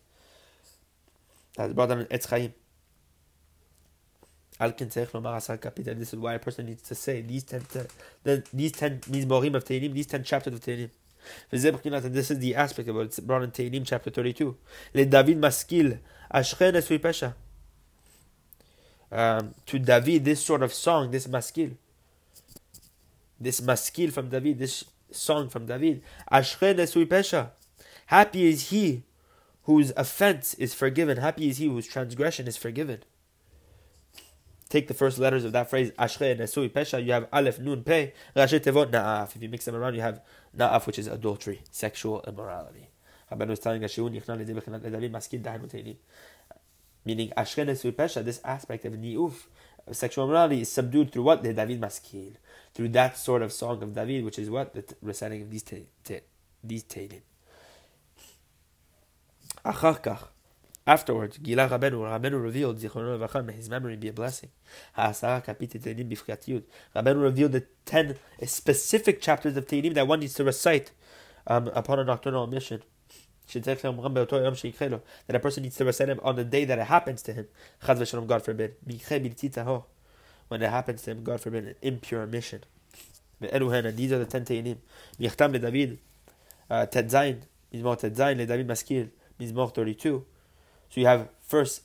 That's 1.56 1.72
brought 1.72 1.88
down 1.88 2.00
in 2.00 2.06
Etz 2.06 2.28
Chaim. 2.28 2.52
This 4.58 6.12
is 6.12 6.16
why 6.16 6.34
a 6.34 6.38
person 6.38 6.66
needs 6.66 6.82
to 6.82 6.94
say 6.94 7.20
these 7.20 7.44
ten, 7.44 7.62
these 8.52 8.72
ten, 8.72 9.00
these 9.06 9.26
morim 9.26 9.54
of 9.54 9.64
Tehillim, 9.64 9.92
these 9.92 10.06
ten 10.06 10.24
chapters 10.24 10.54
of 10.54 10.60
Tehillim. 10.60 10.90
And 11.50 12.14
this 12.14 12.30
is 12.30 12.38
the 12.38 12.54
aspect 12.54 12.88
of 12.88 12.96
it. 12.96 13.00
It's 13.02 13.20
brought 13.20 13.42
in 13.42 13.50
Tehillim 13.50 13.84
chapter 13.84 14.10
32. 14.10 14.56
Le 14.94 15.04
David 15.04 15.38
maskil, 15.38 15.98
ashchen 16.32 16.72
esui 16.72 16.98
pesha. 16.98 17.34
Um, 19.10 19.54
to 19.66 19.78
David, 19.78 20.24
this 20.24 20.44
sort 20.44 20.62
of 20.62 20.74
song, 20.74 21.10
this 21.10 21.28
maskil, 21.28 21.70
this 23.38 23.60
maskil 23.60 24.10
from 24.10 24.28
David, 24.28 24.58
this 24.58 24.84
song 25.10 25.48
from 25.48 25.66
David, 25.66 26.02
ashchen 26.30 26.76
esui 26.76 27.06
pesha. 27.06 27.50
Happy 28.06 28.46
is 28.46 28.70
he 28.70 29.02
whose 29.64 29.92
offense 29.96 30.54
is 30.54 30.74
forgiven. 30.74 31.18
Happy 31.18 31.48
is 31.48 31.58
he 31.58 31.66
whose 31.66 31.86
transgression 31.86 32.46
is 32.46 32.56
forgiven 32.56 33.02
take 34.68 34.88
the 34.88 34.94
first 34.94 35.18
letters 35.18 35.44
of 35.44 35.52
that 35.52 35.70
phrase, 35.70 35.90
Ashre 35.92 36.36
Nesui 36.38 36.68
Pesha, 36.70 37.04
you 37.04 37.12
have 37.12 37.28
Aleph 37.32 37.58
Nun 37.60 37.82
Pe, 37.82 38.12
Rashi 38.34 38.60
Tevot 38.60 38.90
Na'af. 38.90 39.36
If 39.36 39.42
you 39.42 39.48
mix 39.48 39.64
them 39.64 39.74
around, 39.76 39.94
you 39.94 40.00
have 40.00 40.20
Na'af, 40.56 40.86
which 40.86 40.98
is 40.98 41.06
adultery, 41.06 41.62
sexual 41.70 42.24
immorality. 42.26 42.90
Telling 43.28 43.80
Meaning, 47.04 47.32
Ashre 47.36 47.64
Nesui 47.64 47.92
Pesha, 47.92 48.24
this 48.24 48.40
aspect 48.44 48.84
of 48.84 48.92
Ni'uf, 48.94 49.46
of 49.86 49.96
sexual 49.96 50.24
immorality, 50.24 50.62
is 50.62 50.70
subdued 50.70 51.12
through 51.12 51.22
what? 51.22 51.42
The 51.42 51.52
David 51.52 51.80
Maskil. 51.80 52.32
Through 52.74 52.88
that 52.90 53.16
sort 53.16 53.42
of 53.42 53.52
song 53.52 53.82
of 53.82 53.94
David, 53.94 54.24
which 54.24 54.38
is 54.38 54.50
what? 54.50 54.74
The 54.74 54.82
t- 54.82 54.94
reciting 55.00 55.42
of 55.42 55.50
these 55.50 55.62
Teilim. 55.62 56.20
These 56.64 56.84
Teilim. 56.84 57.20
Achar 59.64 60.28
afterwards, 60.86 61.38
Gila 61.38 61.68
Rabenu, 61.68 62.00
Rabenu 62.00 62.42
revealed, 62.42 62.78
Zichrono 62.78 63.18
Levachah, 63.18 63.44
may 63.44 63.54
his 63.54 63.68
memory 63.68 63.96
be 63.96 64.08
a 64.08 64.12
blessing. 64.12 64.50
Ha'asara 64.94 65.44
kapit 65.44 65.70
Tehillim 65.70 66.10
b'friat 66.10 66.62
Rabenu 66.94 67.22
revealed 67.22 67.52
the 67.52 67.64
ten 67.84 68.16
specific 68.44 69.20
chapters 69.20 69.56
of 69.56 69.66
Tehillim 69.66 69.94
that 69.94 70.06
one 70.06 70.20
needs 70.20 70.34
to 70.34 70.44
recite 70.44 70.92
um, 71.46 71.68
upon 71.74 71.98
a 71.98 72.04
nocturnal 72.04 72.46
mission. 72.46 72.82
That 73.52 73.84
a 75.28 75.38
person 75.38 75.62
needs 75.62 75.76
to 75.76 75.84
recite 75.84 76.08
them 76.08 76.18
on 76.22 76.34
the 76.34 76.44
day 76.44 76.64
that 76.64 76.78
it 76.80 76.86
happens 76.86 77.22
to 77.22 77.32
him. 77.32 77.46
God 78.26 78.44
forbid. 78.44 78.74
When 80.48 80.62
it 80.62 80.70
happens 80.70 81.02
to 81.02 81.10
him, 81.12 81.22
God 81.22 81.40
forbid, 81.40 81.64
an 81.64 81.74
impure 81.80 82.26
mission. 82.26 82.64
And 83.40 83.96
these 83.96 84.12
are 84.12 84.18
the 84.18 84.26
ten 84.26 84.44
Tehillim. 84.44 84.78
Michtam 85.20 85.52
le 85.52 85.58
David, 85.60 85.98
uh, 86.68 86.86
Ted 86.86 87.08
Zayin, 87.08 87.42
Mizmor 87.72 87.98
Ted 87.98 88.16
Zayin, 88.16 88.38
le 88.38 88.46
David 88.46 88.66
Maskil, 88.66 89.10
Mizmor 89.38 89.72
32. 89.72 90.24
So 90.88 91.00
you 91.00 91.06
have 91.06 91.28
first 91.40 91.82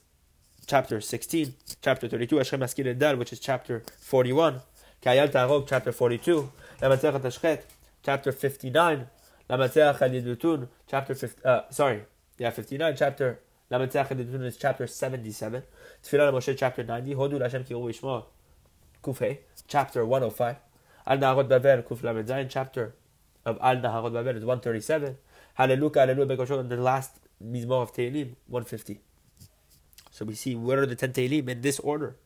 chapter 0.68 1.02
16, 1.02 1.54
chapter 1.82 2.08
32, 2.08 2.38
Hashem 2.38 2.60
Askir 2.62 2.98
Dar, 2.98 3.16
which 3.16 3.34
is 3.34 3.40
chapter 3.40 3.84
41, 4.00 4.62
Kayal 5.02 5.32
Tarok, 5.32 5.68
chapter 5.68 5.92
42, 5.92 6.52
Lamatzer 6.82 7.20
Tashchet, 7.20 7.64
chapter 8.04 8.32
59, 8.32 9.08
Lamatzer 9.50 9.98
Chadidutun, 9.98 10.68
chapter 10.88 11.16
50, 11.16 11.42
uh, 11.44 11.62
sorry, 11.72 12.04
yeah, 12.38 12.52
59, 12.52 12.96
chapter, 12.96 13.40
Lamatzer 13.72 14.08
Chadidutun 14.08 14.46
is 14.46 14.58
chapter 14.58 14.88
77, 14.88 15.64
Tfilah 16.04 16.32
Moshe, 16.32 16.56
chapter 16.58 16.84
90, 16.84 17.16
Hodu 17.16 17.42
Hashem 17.42 17.64
Kiru 17.64 17.92
Ishmo, 17.92 18.26
Kufei, 19.04 19.40
chapter 19.68 20.06
105, 20.06 20.56
Al 21.08 21.18
Naharot 21.18 21.50
Babel, 21.50 21.82
Kuf 21.82 22.04
Lamed 22.04 22.28
Zayin, 22.28 22.48
chapter 22.50 22.94
of 23.46 23.58
Al 23.62 23.78
Naharot 23.78 24.14
Babel 24.14 24.38
is 24.38 24.46
137, 24.46 25.18
Hallelujah, 25.56 25.92
Hallelujah, 25.96 26.38
Bekoshot, 26.38 26.60
and 26.60 26.70
the 26.70 26.78
last 26.78 27.18
Mizmor 27.45 27.83
of 27.83 27.93
Tehillim, 27.93 28.35
150. 28.49 29.01
So 30.11 30.25
we 30.25 30.35
see 30.35 30.55
what 30.55 30.79
are 30.79 30.87
the 30.87 30.95
10 30.95 31.13
Tehillim 31.13 31.49
in 31.49 31.61
this 31.61 31.79
order. 31.81 32.17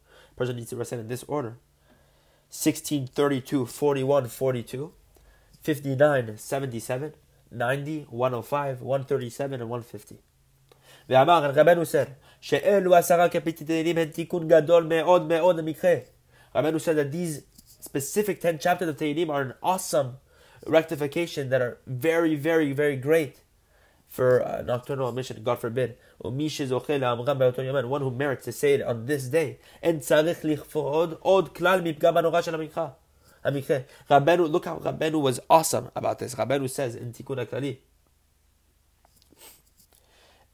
person 0.41 0.57
needs 0.57 0.71
to 0.71 0.77
recite 0.77 0.99
in 0.99 1.09
this 1.09 1.25
order. 1.25 1.59
16, 2.49 3.09
32, 3.09 3.67
41, 3.67 4.27
42, 4.29 4.93
59, 5.63 6.39
77, 6.39 7.13
90, 7.53 8.07
105, 8.09 8.81
137, 8.81 9.61
and 9.61 9.71
150. 9.71 10.19
ואמר, 11.09 11.51
רבנו 11.55 11.83
said, 11.83 12.09
שאלו 12.41 12.95
עשרה 12.95 13.29
קפיטי 13.29 13.65
תהילים 13.65 13.99
הם 13.99 14.09
תיקון 14.09 14.49
גדול 14.49 14.85
מאוד 14.85 15.29
מאוד 15.29 15.57
למקרה. 15.57 15.95
רבנו 16.57 16.79
said 16.79 16.97
that 16.97 17.13
these 17.13 17.43
specific 17.81 18.41
10 18.41 18.59
chapters 18.59 18.89
of 18.89 18.97
Tehillim 18.97 19.29
are 19.31 19.43
an 19.43 19.55
awesome 19.63 20.19
rectification 20.67 21.51
that 21.51 21.61
are 21.61 21.79
very, 21.87 22.35
very, 22.35 22.73
very 22.73 22.97
great 22.97 23.41
for 24.16 24.48
uh, 24.48 24.62
nocturnal 24.62 25.10
emission, 25.10 25.44
God 25.44 25.60
forbid. 25.60 25.98
One 26.20 26.40
who 26.40 28.12
merits 28.12 28.46
to 28.46 28.54
say 28.54 28.76
it 28.76 28.82
on 28.82 29.08
this 29.08 29.28
day. 29.28 29.60
And 29.84 30.00
Rabbeinu, 30.02 31.30
look 34.50 34.66
how 34.66 34.78
Rabbeinu 34.78 35.22
was 35.22 35.42
awesome 35.50 35.90
about 35.98 36.20
this. 36.20 36.36
Rabbeinu 36.36 36.70
says 36.70 36.96
in 36.96 37.12
Tikkun 37.12 37.46
HaKlali, 37.46 37.80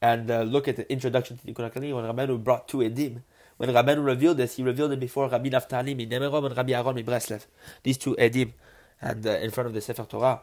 and 0.01 0.31
uh, 0.31 0.41
look 0.41 0.67
at 0.67 0.77
the 0.77 0.91
introduction 0.91 1.37
to 1.37 1.45
Tikkun 1.45 1.71
HaKlali, 1.71 1.93
when 1.93 2.03
Rabbeinu 2.03 2.43
brought 2.43 2.67
two 2.67 2.79
edim, 2.79 3.21
when 3.57 3.69
Rabbeinu 3.69 4.03
revealed 4.03 4.37
this, 4.37 4.55
he 4.55 4.63
revealed 4.63 4.93
it 4.93 4.99
before 4.99 5.29
Rabbi 5.29 5.49
Naftali 5.49 5.95
Nemirov 6.09 6.47
and 6.47 6.57
Rabbi 6.57 6.73
Aaron 6.73 7.03
Breslev. 7.03 7.45
These 7.83 7.99
two 7.99 8.15
edim, 8.15 8.53
and 8.99 9.27
uh, 9.27 9.33
in 9.33 9.51
front 9.51 9.67
of 9.67 9.75
the 9.75 9.81
Sefer 9.81 10.05
Torah 10.05 10.41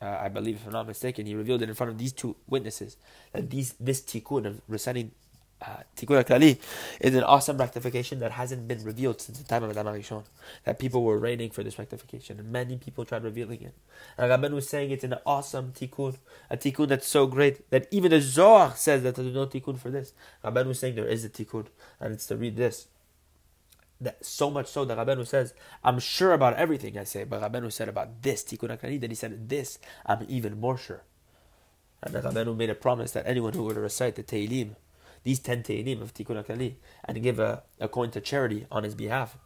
uh, 0.00 0.18
I 0.20 0.28
believe, 0.28 0.56
if 0.56 0.66
I'm 0.66 0.72
not 0.72 0.86
mistaken, 0.86 1.26
he 1.26 1.34
revealed 1.34 1.62
it 1.62 1.68
in 1.68 1.74
front 1.74 1.90
of 1.90 1.98
these 1.98 2.12
two 2.12 2.36
witnesses 2.46 2.96
that 3.32 3.50
these 3.50 3.74
this 3.80 4.00
tikkun 4.02 4.46
of 4.46 4.60
reciting 4.68 5.12
uh, 5.62 5.78
tikkun 5.96 6.22
HaKlali 6.22 6.58
is 7.00 7.14
an 7.14 7.22
awesome 7.24 7.56
rectification 7.56 8.18
that 8.18 8.32
hasn't 8.32 8.68
been 8.68 8.84
revealed 8.84 9.20
since 9.22 9.38
the 9.38 9.44
time 9.44 9.62
of 9.62 9.70
Adam 9.70 9.86
Arishon. 9.86 10.24
That 10.64 10.78
people 10.78 11.02
were 11.02 11.18
waiting 11.18 11.50
for 11.50 11.62
this 11.62 11.78
rectification, 11.78 12.38
and 12.38 12.52
many 12.52 12.76
people 12.76 13.06
tried 13.06 13.24
revealing 13.24 13.62
it. 13.62 13.74
And 14.18 14.30
Rabban 14.30 14.52
was 14.52 14.68
saying 14.68 14.90
it's 14.90 15.04
an 15.04 15.14
awesome 15.24 15.72
tikkun, 15.72 16.18
a 16.50 16.56
tikkun 16.58 16.88
that's 16.88 17.08
so 17.08 17.26
great 17.26 17.68
that 17.70 17.88
even 17.90 18.10
the 18.10 18.20
Zohar 18.20 18.74
says 18.76 19.02
that 19.02 19.14
there's 19.14 19.34
no 19.34 19.46
tikkun 19.46 19.78
for 19.78 19.90
this. 19.90 20.12
Rabban 20.44 20.66
was 20.66 20.78
saying 20.78 20.94
there 20.94 21.08
is 21.08 21.24
a 21.24 21.30
tikkun, 21.30 21.68
and 22.00 22.12
it's 22.12 22.26
to 22.26 22.36
read 22.36 22.56
this. 22.56 22.88
That 24.00 24.24
so 24.24 24.50
much 24.50 24.66
so 24.66 24.84
that 24.84 24.98
Rabbeinu 24.98 25.26
says, 25.26 25.54
I'm 25.82 25.98
sure 25.98 26.32
about 26.32 26.54
everything 26.54 26.98
I 26.98 27.04
say, 27.04 27.24
but 27.24 27.40
Rabbeinu 27.40 27.72
said 27.72 27.88
about 27.88 28.22
this, 28.22 28.44
Tikkun 28.44 28.76
HaKlali, 28.76 29.00
then 29.00 29.10
he 29.10 29.16
said 29.16 29.48
this, 29.48 29.78
I'm 30.04 30.26
even 30.28 30.60
more 30.60 30.76
sure. 30.76 31.02
And 32.02 32.14
the 32.14 32.20
Rabbeinu 32.20 32.54
made 32.56 32.68
a 32.68 32.74
promise 32.74 33.12
that 33.12 33.26
anyone 33.26 33.54
who 33.54 33.64
would 33.64 33.76
recite 33.76 34.16
the 34.16 34.22
Tehillim, 34.22 34.76
these 35.24 35.38
10 35.38 35.62
Tehillim 35.62 36.02
of 36.02 36.12
Tikkun 36.12 36.44
HaKlali, 36.44 36.74
and 37.06 37.22
give 37.22 37.38
a, 37.38 37.62
a 37.80 37.88
coin 37.88 38.10
to 38.10 38.20
charity 38.20 38.66
on 38.70 38.84
his 38.84 38.94
behalf, 38.94 39.38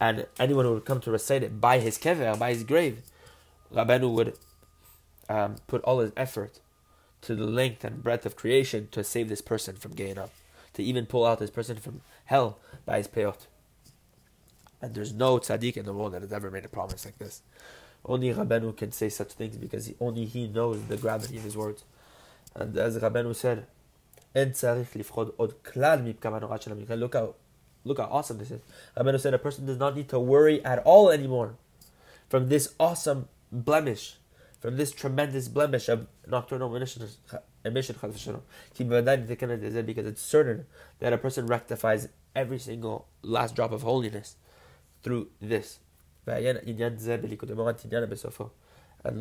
and 0.00 0.26
anyone 0.38 0.64
who 0.64 0.74
would 0.74 0.84
come 0.84 1.00
to 1.00 1.10
recite 1.10 1.42
it 1.42 1.60
by 1.60 1.80
his 1.80 1.98
kever, 1.98 2.38
by 2.38 2.50
his 2.52 2.62
grave, 2.62 3.02
Rabbeinu 3.72 4.12
would 4.12 4.38
um, 5.28 5.56
put 5.66 5.82
all 5.82 5.98
his 5.98 6.12
effort 6.16 6.60
to 7.22 7.34
the 7.34 7.46
length 7.46 7.84
and 7.84 8.02
breadth 8.02 8.26
of 8.26 8.36
creation 8.36 8.88
to 8.92 9.02
save 9.02 9.28
this 9.28 9.40
person 9.40 9.76
from 9.76 9.94
Gehenna, 9.94 10.28
to 10.74 10.82
even 10.82 11.06
pull 11.06 11.24
out 11.24 11.38
this 11.38 11.50
person 11.50 11.76
from 11.76 12.02
hell 12.26 12.58
by 12.84 12.98
his 12.98 13.08
peyot. 13.08 13.46
And 14.84 14.94
there's 14.94 15.14
no 15.14 15.38
tzaddik 15.38 15.78
in 15.78 15.86
the 15.86 15.94
world 15.94 16.12
that 16.12 16.20
has 16.20 16.30
ever 16.30 16.50
made 16.50 16.66
a 16.66 16.68
promise 16.68 17.06
like 17.06 17.16
this. 17.16 17.40
Only 18.04 18.34
Rabbeinu 18.34 18.76
can 18.76 18.92
say 18.92 19.08
such 19.08 19.32
things 19.32 19.56
because 19.56 19.86
he, 19.86 19.94
only 19.98 20.26
he 20.26 20.46
knows 20.46 20.82
the 20.88 20.98
gravity 20.98 21.38
of 21.38 21.42
his 21.42 21.56
words. 21.56 21.84
And 22.54 22.76
as 22.76 22.98
Rabbeinu 22.98 23.34
said, 23.34 23.66
Look 27.00 27.14
how, 27.14 27.34
look 27.84 27.98
how 27.98 28.04
awesome 28.04 28.36
this 28.36 28.50
is. 28.50 28.60
Rabbeinu 28.94 29.18
said 29.18 29.32
a 29.32 29.38
person 29.38 29.64
does 29.64 29.78
not 29.78 29.96
need 29.96 30.10
to 30.10 30.20
worry 30.20 30.62
at 30.66 30.80
all 30.80 31.08
anymore 31.08 31.54
from 32.28 32.50
this 32.50 32.74
awesome 32.78 33.28
blemish, 33.50 34.18
from 34.60 34.76
this 34.76 34.92
tremendous 34.92 35.48
blemish 35.48 35.88
of 35.88 36.08
nocturnal 36.26 36.76
emission 36.76 37.08
because 37.64 38.06
it's 40.06 40.20
certain 40.20 40.66
that 40.98 41.14
a 41.14 41.18
person 41.18 41.46
rectifies 41.46 42.08
every 42.36 42.58
single 42.58 43.06
last 43.22 43.56
drop 43.56 43.72
of 43.72 43.80
holiness 43.80 44.36
through 45.04 45.28
this. 45.40 45.78
And 46.26 46.58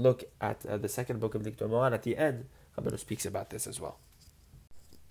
look 0.02 0.24
at 0.40 0.66
uh, 0.66 0.78
the 0.78 0.88
second 0.88 1.20
book 1.20 1.36
of 1.36 1.42
Likutei 1.44 1.70
Moharan 1.70 1.94
at 1.94 2.04
the 2.04 2.18
end, 2.18 2.46
Rabbeinu 2.78 2.98
speaks 2.98 3.26
about 3.26 3.50
this 3.50 3.68
as 3.68 3.80
well. 3.80 4.00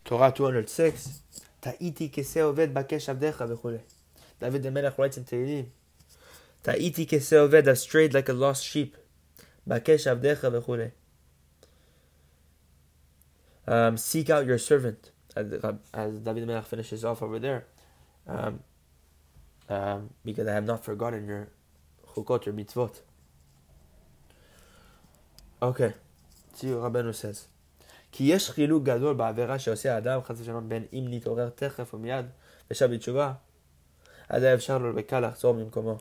Torah 0.05 0.33
206, 0.33 1.21
Ta'iti. 1.61 2.09
David 4.41 4.63
the 4.65 4.71
Melech 4.73 4.99
writes 4.99 5.17
in 5.17 5.25
Tehillim, 5.25 5.67
Ta'iti 6.65 7.07
kese 7.07 7.37
oved, 7.37 7.69
I've 7.69 7.79
strayed 7.79 8.13
like 8.13 8.29
a 8.29 8.33
lost 8.33 8.65
sheep. 8.65 8.97
Bakesh 9.69 10.11
avdecha 10.11 10.51
v'chule. 10.51 10.91
Um, 13.67 13.97
seek 13.97 14.31
out 14.31 14.47
your 14.47 14.59
servant. 14.59 15.13
As, 15.37 15.53
as 15.95 16.15
David 16.15 16.49
Melech 16.49 16.65
finishes 16.65 17.05
off 17.05 17.23
over 17.23 17.39
there, 17.39 17.67
um, 18.27 18.65
um, 19.72 20.10
because 20.24 20.48
I 20.48 20.54
have 20.54 20.66
not 20.66 20.84
forgotten 20.84 21.28
your 21.28 21.48
chukot, 22.14 22.46
your 22.46 22.56
mitzvot. 22.56 23.02
Okay, 25.62 25.94
see 26.54 26.74
what 26.74 26.92
Rabbeinu 26.92 27.14
says. 27.14 27.48
כי 28.12 28.24
יש 28.24 28.52
חילוק 28.52 28.84
גדול 28.84 29.16
בעבירה 29.16 29.60
שעושה 29.60 29.96
האדם, 29.96 30.20
חס 30.24 30.42
ושלום, 30.42 30.70
בין 30.70 30.86
אם 30.94 31.06
נתעורר 31.10 31.50
תכף 31.50 31.94
ומיד 31.94 32.26
ושב 32.72 32.90
בתשובה, 32.94 33.34
אז 34.30 34.44
היה 34.44 34.54
אפשר 34.54 34.78
לו 34.78 34.96
בקל 34.96 35.20
לחזור 35.20 35.54
ממקומו. 35.54 35.98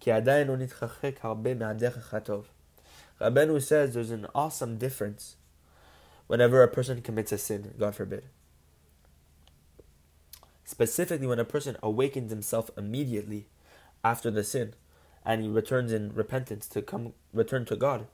כי 0.00 0.12
עדיין 0.12 0.48
הוא 0.48 0.56
נתרחק 0.56 1.16
הרבה 1.22 1.54
מהדרך 1.54 2.14
הטוב. 2.14 2.48
Rabbeinu 3.20 3.60
says 3.60 3.94
there's 3.94 4.10
an 4.10 4.26
awesome 4.34 4.76
difference 4.78 5.36
whenever 6.26 6.62
a 6.62 6.68
person 6.68 7.00
commits 7.00 7.32
a 7.32 7.38
sin, 7.38 7.72
God 7.78 7.94
forbid. 7.94 8.24
Specifically, 10.69 11.25
when 11.25 11.39
a 11.39 11.45
person 11.45 11.77
awakens 11.81 12.29
himself 12.29 12.69
immediately 12.77 13.47
after 14.03 14.29
the 14.29 14.43
sin 14.43 14.75
and 15.25 15.41
he 15.41 15.47
returns 15.47 15.91
in 15.91 16.13
repentance 16.13 16.67
to 16.67 16.83
come 16.83 17.13
return 17.33 17.65
to 17.65 17.75
God 17.75 18.05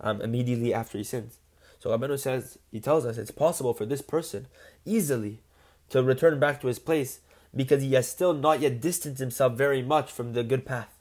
um, 0.00 0.20
immediately 0.20 0.74
after 0.74 0.98
he 0.98 1.04
sins. 1.04 1.38
So 1.78 1.88
Rabbeinu 1.88 2.18
says, 2.18 2.58
he 2.70 2.78
tells 2.78 3.06
us 3.06 3.16
it's 3.16 3.30
possible 3.30 3.72
for 3.72 3.86
this 3.86 4.02
person 4.02 4.48
easily 4.84 5.40
to 5.88 6.02
return 6.02 6.38
back 6.38 6.60
to 6.60 6.66
his 6.66 6.78
place 6.78 7.20
because 7.56 7.80
he 7.80 7.94
has 7.94 8.06
still 8.06 8.34
not 8.34 8.60
yet 8.60 8.82
distanced 8.82 9.20
himself 9.20 9.54
very 9.54 9.80
much 9.82 10.12
from 10.12 10.34
the 10.34 10.44
good 10.44 10.66
path. 10.66 10.98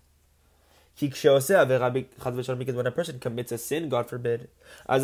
Because 0.97 1.25
when 1.25 2.87
a 2.87 2.91
person 2.91 3.19
commits 3.19 3.51
a 3.51 3.57
sin, 3.57 3.89
God 3.89 4.07
forbid, 4.07 4.47
because 4.87 5.03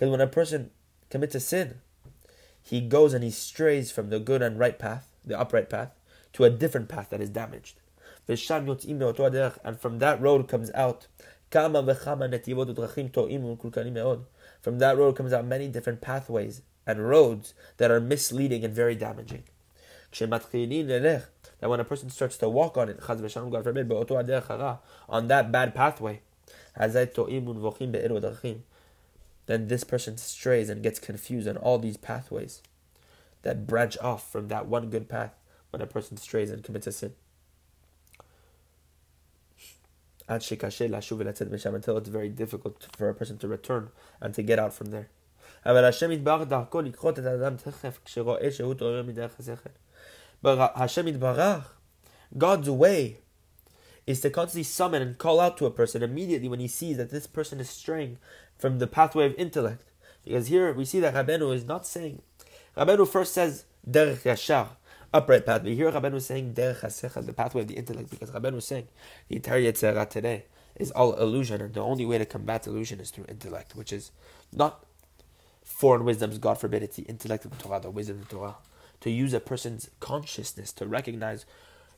when 0.00 0.20
a 0.22 0.26
person 0.26 0.70
commits 1.14 1.36
a 1.36 1.38
sin, 1.38 1.76
he 2.60 2.80
goes 2.80 3.14
and 3.14 3.22
he 3.22 3.30
strays 3.30 3.92
from 3.92 4.10
the 4.10 4.18
good 4.18 4.42
and 4.42 4.58
right 4.58 4.80
path, 4.80 5.06
the 5.24 5.38
upright 5.38 5.70
path, 5.70 5.92
to 6.32 6.42
a 6.42 6.50
different 6.50 6.88
path 6.88 7.10
that 7.10 7.20
is 7.20 7.30
damaged. 7.30 7.78
And 8.26 8.36
from 9.78 10.00
that 10.00 10.20
road 10.20 10.48
comes 10.48 10.72
out 10.72 11.06
from 11.52 11.72
that 14.80 14.96
road 14.98 15.16
comes 15.16 15.32
out 15.32 15.46
many 15.46 15.68
different 15.68 16.00
pathways 16.00 16.62
and 16.84 17.08
roads 17.08 17.54
that 17.76 17.92
are 17.92 18.00
misleading 18.00 18.64
and 18.64 18.74
very 18.74 18.96
damaging. 18.96 19.44
That 20.18 21.70
when 21.70 21.78
a 21.78 21.84
person 21.84 22.10
starts 22.10 22.36
to 22.38 22.48
walk 22.48 22.76
on 22.76 22.88
it, 22.88 22.98
on 25.08 25.28
that 25.28 25.52
bad 25.52 25.76
pathway, 25.76 26.22
then 29.46 29.68
this 29.68 29.84
person 29.84 30.16
strays 30.16 30.68
and 30.68 30.82
gets 30.82 30.98
confused 30.98 31.48
on 31.48 31.56
all 31.56 31.78
these 31.78 31.96
pathways 31.96 32.62
that 33.42 33.66
branch 33.66 33.96
off 33.98 34.30
from 34.30 34.48
that 34.48 34.66
one 34.66 34.90
good 34.90 35.08
path 35.08 35.34
when 35.70 35.82
a 35.82 35.86
person 35.86 36.16
strays 36.16 36.50
and 36.50 36.64
commits 36.64 36.86
a 36.86 36.92
sin. 36.92 37.12
Until 40.26 41.98
it's 41.98 42.08
very 42.08 42.30
difficult 42.30 42.88
for 42.96 43.08
a 43.10 43.14
person 43.14 43.36
to 43.38 43.48
return 43.48 43.90
and 44.20 44.32
to 44.34 44.42
get 44.42 44.58
out 44.58 44.72
from 44.72 44.90
there. 44.90 45.08
But 45.64 45.84
Hashem 45.84 46.10
Yitbarach, 51.06 51.64
God's 52.36 52.70
way 52.70 53.18
is 54.06 54.20
to 54.20 54.30
constantly 54.30 54.62
summon 54.62 55.02
and 55.02 55.18
call 55.18 55.40
out 55.40 55.56
to 55.58 55.66
a 55.66 55.70
person 55.70 56.02
immediately 56.02 56.48
when 56.48 56.60
he 56.60 56.68
sees 56.68 56.96
that 56.98 57.10
this 57.10 57.26
person 57.26 57.60
is 57.60 57.70
straying 57.70 58.18
from 58.58 58.78
the 58.78 58.86
pathway 58.86 59.26
of 59.26 59.34
intellect. 59.34 59.84
Because 60.24 60.46
here 60.46 60.72
we 60.72 60.84
see 60.84 61.00
that 61.00 61.14
Rabbeinu 61.14 61.54
is 61.54 61.64
not 61.64 61.86
saying, 61.86 62.22
Rabbeinu 62.76 63.06
first 63.06 63.34
says, 63.34 63.64
Derech 63.88 64.22
Yashar, 64.22 64.68
upright 65.12 65.46
pathway. 65.46 65.74
Here 65.74 65.90
Rabbeinu 65.90 66.14
is 66.14 66.26
saying, 66.26 66.54
Derech 66.54 66.80
HaSechel, 66.80 67.26
the 67.26 67.32
pathway 67.32 67.62
of 67.62 67.68
the 67.68 67.74
intellect, 67.74 68.10
because 68.10 68.30
Rabbeinu 68.30 68.56
is 68.56 68.66
saying, 68.66 68.88
the 69.28 69.36
entire 69.36 69.60
Yetzirah 69.60 70.08
today 70.08 70.44
is 70.76 70.90
all 70.90 71.14
illusion, 71.14 71.60
and 71.60 71.74
the 71.74 71.80
only 71.80 72.06
way 72.06 72.18
to 72.18 72.24
combat 72.24 72.66
illusion 72.66 73.00
is 73.00 73.10
through 73.10 73.26
intellect, 73.28 73.76
which 73.76 73.92
is 73.92 74.10
not 74.52 74.84
foreign 75.62 76.04
wisdoms, 76.04 76.38
God 76.38 76.54
forbid, 76.54 76.82
it's 76.82 76.96
the 76.96 77.02
intellect 77.02 77.44
of 77.44 77.56
Torah, 77.58 77.80
the 77.80 77.90
wisdom 77.90 78.18
of 78.18 78.28
the 78.28 78.34
Torah. 78.34 78.56
To 79.00 79.10
use 79.10 79.34
a 79.34 79.40
person's 79.40 79.90
consciousness 80.00 80.72
to 80.74 80.86
recognize 80.86 81.44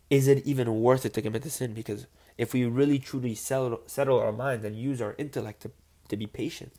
is 0.09 0.29
it 0.29 0.47
even 0.47 0.81
worth 0.81 1.05
it 1.05 1.15
to 1.15 1.23
commit 1.23 1.43
the 1.43 1.51
sin? 1.51 1.75
Because 1.75 2.07
if 2.39 2.53
we 2.53 2.65
really 2.65 2.99
truly 2.99 3.35
settle, 3.35 3.81
settle 3.87 4.21
our 4.21 4.33
minds 4.33 4.65
and 4.65 4.77
use 4.77 5.03
our 5.03 5.15
intellect 5.19 5.63
to, 5.63 5.71
to 6.09 6.17
be 6.17 6.27
patient, 6.27 6.73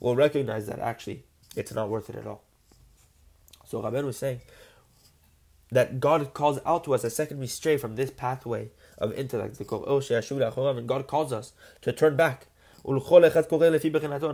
we'll 0.00 0.16
recognize 0.16 0.66
that 0.66 0.78
actually 0.78 1.24
it's 1.54 1.72
not 1.72 1.88
worth 1.88 2.10
it 2.10 2.16
at 2.16 2.26
all. 2.26 2.42
So 3.66 3.82
Rabben 3.82 4.04
was 4.04 4.16
saying 4.16 4.40
that 5.70 5.98
God 6.00 6.32
calls 6.34 6.60
out 6.64 6.84
to 6.84 6.94
us 6.94 7.02
the 7.02 7.10
second 7.10 7.38
we 7.38 7.46
stray 7.46 7.76
from 7.76 7.96
this 7.96 8.10
pathway 8.10 8.70
of 8.98 9.12
intellect, 9.14 9.58
the 9.58 9.64
and 10.78 10.88
God 10.88 11.06
calls 11.06 11.32
us 11.32 11.52
to 11.82 11.92
turn 11.92 12.16
back. 12.16 12.46
And 12.84 13.02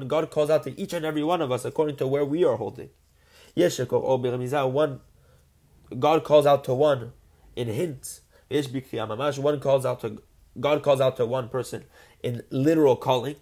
God 0.09 0.31
calls 0.31 0.51
out 0.51 0.63
to 0.65 0.79
each 0.79 0.93
and 0.93 1.07
every 1.07 1.25
one 1.25 1.41
of 1.41 1.51
us 1.51 1.65
according 1.65 1.97
to 1.97 2.07
where 2.07 2.25
we 2.25 2.45
are 2.45 2.57
holding. 2.57 2.91
One 3.55 5.01
God 5.99 6.25
calls 6.25 6.47
out 6.47 6.65
to 6.65 6.75
one 6.75 7.13
in 7.57 7.69
hints 7.69 8.21
one 8.51 9.61
calls 9.61 9.87
out 9.87 10.01
to 10.01 10.23
God 10.61 10.83
calls 10.83 11.01
out 11.01 11.17
to 11.17 11.25
one 11.25 11.49
person 11.49 11.85
in 12.23 12.43
literal 12.51 12.97
calling. 12.97 13.37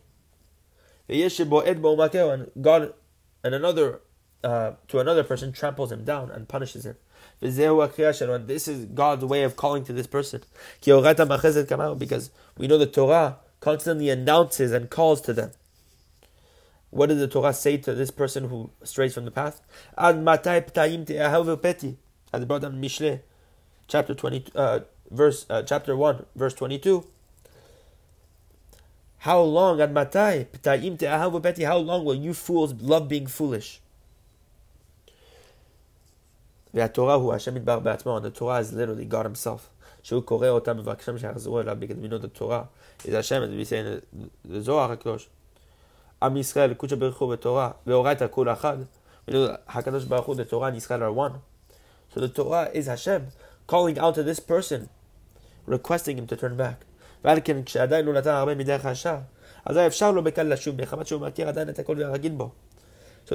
And 1.11 2.51
God 2.61 2.95
and 3.43 3.55
another 3.55 4.01
uh, 4.43 4.73
to 4.89 4.99
another 4.99 5.25
person 5.25 5.53
tramples 5.53 5.93
him 5.93 6.05
down 6.05 6.31
and 6.31 6.49
punishes 6.49 6.87
him. 6.87 6.97
This 7.41 8.69
is 8.69 8.87
God's 8.87 9.25
way 9.25 9.43
of 9.43 9.57
calling 9.57 9.85
to 9.85 9.93
this 9.93 10.07
person. 10.07 10.43
Because 10.81 12.31
we 12.57 12.67
know 12.67 12.79
the 12.79 12.87
Torah 12.87 13.37
constantly 13.61 14.09
announces 14.09 14.73
and 14.73 14.89
calls 14.89 15.21
to 15.23 15.33
them. 15.33 15.51
What 16.91 17.09
does 17.09 17.19
the 17.19 17.29
Torah 17.29 17.53
say 17.53 17.77
to 17.79 17.95
this 17.95 18.11
person 18.11 18.49
who 18.49 18.71
strays 18.83 19.15
from 19.15 19.25
the 19.25 19.31
path? 19.31 19.61
As 19.97 20.17
brought 20.17 20.43
down 22.63 22.75
in 22.75 22.81
Mishle, 22.81 23.21
chapter 23.87 24.15
20, 24.15 24.45
uh, 24.55 24.81
verse 25.11 25.47
uh, 25.51 25.63
chapter 25.63 25.97
1 25.97 26.27
verse 26.37 26.55
22 26.55 27.05
how 29.21 29.41
long 29.41 29.79
how 29.79 31.77
long 31.79 32.05
will 32.05 32.15
you 32.15 32.35
fools 32.35 32.75
love 32.75 33.09
being 33.09 33.27
foolish 33.27 33.81
and 36.73 36.95
the 36.95 38.33
Torah 38.33 38.59
is 38.61 38.73
literally 38.73 39.05
God 39.05 39.27
Himself. 39.27 39.71
the 40.09 40.21
Torah 42.33 42.69
is 43.05 43.15
Hashem, 43.15 43.43
as 43.43 43.51
we 43.51 43.65
say 43.65 43.79
in 43.79 44.03
the 44.45 44.63
Zohar 44.63 44.97
HaKadosh. 44.97 45.27
Am 46.23 46.35
Yisrael, 46.35 46.75
Kucha 46.77 46.97
Beruchu 46.97 47.37
v'Torah, 47.37 47.75
ve'oraita 47.87 48.31
kol 48.31 48.45
achad. 48.45 48.87
We 49.27 49.33
know 49.33 49.59
HaKadosh 49.69 50.09
Baruch 50.09 50.27
Hu, 50.27 50.35
the 50.37 50.45
Torah 50.45 50.67
and 50.69 50.77
Yisrael 50.77 51.01
are 51.01 51.13
one. 51.13 51.41
So 52.15 52.21
the 52.21 52.29
Torah 52.29 52.71
is 52.73 52.87
Hashem 52.87 53.29
calling 53.67 53.99
out 53.99 54.15
to 54.15 54.23
this 54.23 54.39
person 54.39 54.89
requesting 55.67 56.19
him 56.19 56.27
to 56.29 56.37
turn 56.37 56.57
back. 56.57 56.83
So 57.23 57.35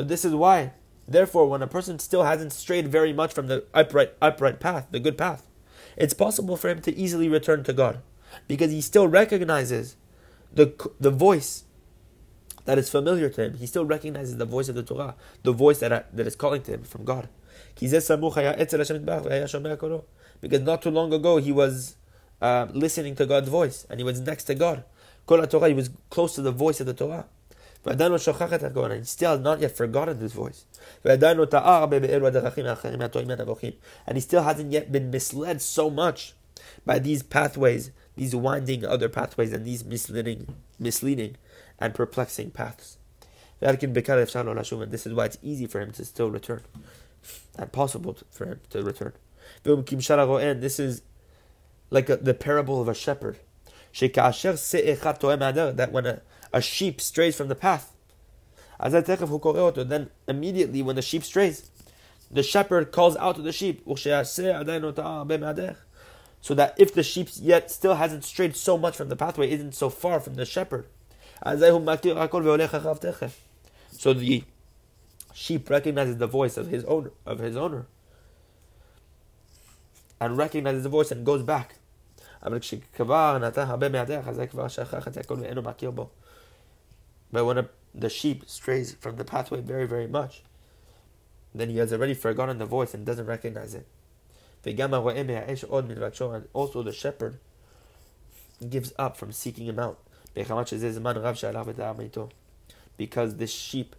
this 0.02 0.26
is 0.26 0.34
why, 0.34 0.72
therefore, 1.08 1.48
when 1.48 1.62
a 1.62 1.68
person 1.68 2.00
still 2.00 2.24
hasn't 2.24 2.52
strayed 2.52 2.88
very 2.88 3.14
much 3.14 3.34
from 3.34 3.48
the 3.48 3.66
upright, 3.74 4.14
upright 4.22 4.60
path, 4.60 4.88
the 4.92 5.00
good 5.00 5.18
path, 5.18 5.48
it's 5.96 6.14
possible 6.14 6.58
for 6.58 6.70
him 6.70 6.82
to 6.82 6.96
easily 6.96 7.30
return 7.30 7.64
to 7.64 7.74
God, 7.74 8.02
because 8.48 8.72
he 8.72 8.82
still 8.82 9.08
recognizes 9.08 9.98
the 10.52 10.74
the 11.00 11.12
voice 11.12 11.66
that 12.66 12.78
is 12.80 12.90
familiar 12.90 13.30
to 13.30 13.44
him. 13.44 13.54
He 13.58 13.68
still 13.68 13.86
recognizes 13.86 14.38
the 14.38 14.46
voice 14.46 14.68
of 14.68 14.76
the 14.76 14.84
Torah, 14.84 15.16
the 15.44 15.52
voice 15.52 15.80
that 15.80 16.16
that 16.16 16.28
is 16.28 16.36
calling 16.36 16.64
to 16.64 16.72
him 16.72 16.84
from 16.84 17.06
God. 17.06 17.30
Because 20.42 20.62
not 20.62 20.82
too 20.82 20.90
long 20.90 21.14
ago 21.14 21.38
he 21.38 21.52
was 21.52 21.96
uh, 22.42 22.68
listening 22.72 23.16
to 23.16 23.26
God's 23.26 23.50
voice, 23.50 23.86
and 23.90 24.00
he 24.00 24.04
was 24.04 24.22
next 24.22 24.46
to 24.46 24.56
God. 24.56 24.84
Kol 25.26 25.46
Torah, 25.48 25.68
he 25.70 25.74
was 25.74 25.90
close 26.10 26.36
to 26.36 26.42
the 26.42 26.52
voice 26.52 26.80
of 26.80 26.86
the 26.86 26.94
Torah. 26.94 27.26
And 27.88 29.08
still 29.08 29.32
has 29.32 29.40
not 29.40 29.60
yet 29.60 29.78
forgotten 29.78 30.20
this 30.20 30.34
voice. 30.34 30.66
And 31.04 31.22
he 34.14 34.22
still 34.22 34.42
hasn't 34.44 34.72
yet 34.72 34.92
been 34.92 35.12
misled 35.12 35.62
so 35.62 35.90
much 35.92 36.34
by 36.84 36.98
these 36.98 37.22
pathways, 37.22 37.92
these 38.16 38.36
winding 38.36 38.86
other 38.86 39.08
pathways, 39.08 39.54
and 39.54 39.66
these 39.66 39.86
misleading, 39.86 40.56
misleading 40.80 41.38
and 41.80 41.94
perplexing 41.94 42.50
paths. 42.52 42.98
And 43.62 43.80
this 43.80 45.06
is 45.06 45.14
why 45.14 45.26
it's 45.26 45.38
easy 45.44 45.68
for 45.68 45.80
him 45.80 45.92
to 45.92 46.06
still 46.06 46.32
return, 46.32 46.62
and 47.58 47.72
possible 47.72 48.18
for 48.32 48.46
him 48.46 48.62
to 48.72 48.82
return. 48.82 49.14
This 49.64 50.80
is 50.80 51.04
like 51.90 52.10
a, 52.10 52.18
the 52.18 52.34
parable 52.34 52.82
of 52.82 52.88
a 52.88 52.94
shepherd. 52.94 53.40
That 53.94 55.90
when 55.92 56.06
a, 56.06 56.22
a 56.54 56.62
sheep 56.62 57.02
strays 57.02 57.36
from 57.36 57.48
the 57.48 57.56
path, 57.56 57.94
then 58.80 60.10
immediately 60.28 60.82
when 60.82 60.96
the 60.96 61.02
sheep 61.02 61.24
strays, 61.24 61.72
the 62.30 62.44
shepherd 62.44 62.92
calls 62.92 63.16
out 63.18 63.38
to 63.38 63.42
the 63.42 63.54
sheep, 63.54 63.84
so 63.88 63.94
that 66.54 66.76
if 66.78 66.94
the 66.94 67.04
sheep 67.04 67.30
yet 67.36 67.72
still 67.72 67.96
hasn't 67.96 68.26
strayed 68.26 68.56
so 68.56 68.78
much 68.78 68.96
from 68.98 69.10
the 69.10 69.16
pathway, 69.16 69.50
isn't 69.50 69.74
so 69.74 69.90
far 69.90 70.20
from 70.20 70.36
the 70.36 70.46
shepherd, 70.46 70.86
so 73.92 74.14
the 74.14 74.44
sheep 75.34 75.70
recognizes 75.70 76.18
the 76.18 76.28
voice 76.28 76.58
of 76.58 76.68
his 76.68 76.84
owner, 76.86 77.12
of 77.26 77.40
his 77.40 77.56
owner, 77.56 77.88
and 80.26 80.38
recognizes 80.38 80.84
the 80.84 80.90
voice 80.90 81.12
and 81.12 81.26
goes 81.26 81.44
back. 81.44 81.76
But 82.42 82.52
when 87.46 87.58
a, 87.58 87.70
the 87.94 88.10
sheep 88.10 88.44
strays 88.48 88.94
from 88.94 89.18
the 89.18 89.24
pathway 89.24 89.62
very, 89.62 89.88
very 89.88 90.08
much, 90.08 90.44
then 91.54 91.70
he 91.70 91.78
has 91.78 91.94
already 91.94 92.14
forgotten 92.14 92.58
the 92.58 92.66
voice 92.66 92.94
and 92.94 93.06
doesn't 93.06 93.26
recognize 93.26 93.74
it. 93.76 93.88
And 94.66 94.78
also 96.54 96.84
the 96.84 96.92
shepherd 96.92 97.40
gives 98.68 98.94
up 98.98 99.16
from 99.16 99.32
seeking 99.32 99.68
him 99.68 99.80
out. 99.80 100.00
Because 102.98 103.36
this 103.36 103.52
sheep 103.52 103.96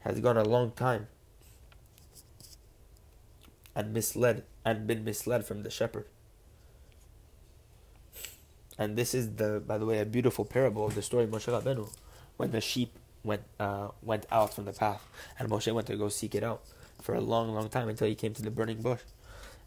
has 0.00 0.20
gone 0.20 0.36
a 0.36 0.44
long 0.44 0.70
time 0.70 1.08
and 3.78 3.94
misled 3.94 4.42
and 4.64 4.88
been 4.88 5.04
misled 5.04 5.46
from 5.46 5.62
the 5.62 5.70
shepherd. 5.70 6.04
And 8.76 8.96
this 8.96 9.14
is 9.14 9.36
the, 9.36 9.62
by 9.64 9.78
the 9.78 9.86
way, 9.86 10.00
a 10.00 10.04
beautiful 10.04 10.44
parable 10.44 10.84
of 10.86 10.96
the 10.96 11.02
story 11.02 11.24
of 11.24 11.30
Moshe 11.30 11.46
Rabbeinu, 11.46 11.88
when 12.36 12.50
the 12.50 12.60
sheep 12.60 12.98
went 13.22 13.42
uh, 13.60 13.88
went 14.02 14.26
out 14.32 14.52
from 14.52 14.64
the 14.64 14.72
path, 14.72 15.06
and 15.38 15.48
Moshe 15.48 15.72
went 15.72 15.86
to 15.86 15.96
go 15.96 16.08
seek 16.08 16.34
it 16.34 16.42
out 16.42 16.62
for 17.00 17.14
a 17.14 17.20
long, 17.20 17.54
long 17.54 17.68
time 17.68 17.88
until 17.88 18.08
he 18.08 18.16
came 18.16 18.34
to 18.34 18.42
the 18.42 18.50
burning 18.50 18.82
bush. 18.82 19.00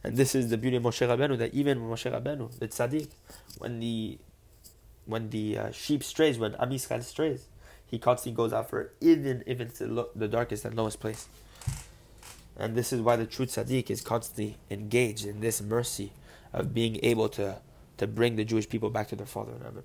And 0.03 0.17
this 0.17 0.35
is 0.35 0.49
the 0.49 0.57
beauty 0.57 0.75
of 0.75 0.83
Moshe 0.83 1.07
Rabbeinu 1.07 1.37
that 1.37 1.53
even 1.53 1.79
Moshe 1.79 2.11
Rabbeinu, 2.11 2.59
the 2.59 2.67
tzaddik, 2.67 3.09
when 3.59 3.79
the 3.79 4.17
when 5.05 5.29
the 5.29 5.57
uh, 5.57 5.71
sheep 5.71 6.03
strays, 6.03 6.37
when 6.37 6.55
Am 6.55 6.69
Yisrael 6.69 7.03
strays, 7.03 7.45
he 7.85 7.97
constantly 7.97 8.35
goes 8.35 8.51
out 8.51 8.69
for 8.69 8.91
even 8.99 9.43
if 9.45 9.61
it's 9.61 9.79
the, 9.79 9.87
lo- 9.87 10.09
the 10.15 10.27
darkest 10.27 10.65
and 10.65 10.75
lowest 10.75 10.99
place. 10.99 11.27
And 12.61 12.75
this 12.75 12.93
is 12.93 13.01
why 13.01 13.15
the 13.15 13.25
true 13.25 13.47
tzaddik 13.47 13.89
is 13.89 14.01
constantly 14.01 14.57
engaged 14.69 15.25
in 15.25 15.39
this 15.39 15.61
mercy 15.61 16.13
of 16.53 16.73
being 16.75 16.99
able 17.01 17.27
to 17.29 17.57
to 17.97 18.07
bring 18.07 18.35
the 18.35 18.45
Jewish 18.45 18.69
people 18.69 18.91
back 18.91 19.07
to 19.09 19.15
their 19.15 19.25
father 19.25 19.53
in 19.53 19.61
heaven. 19.61 19.83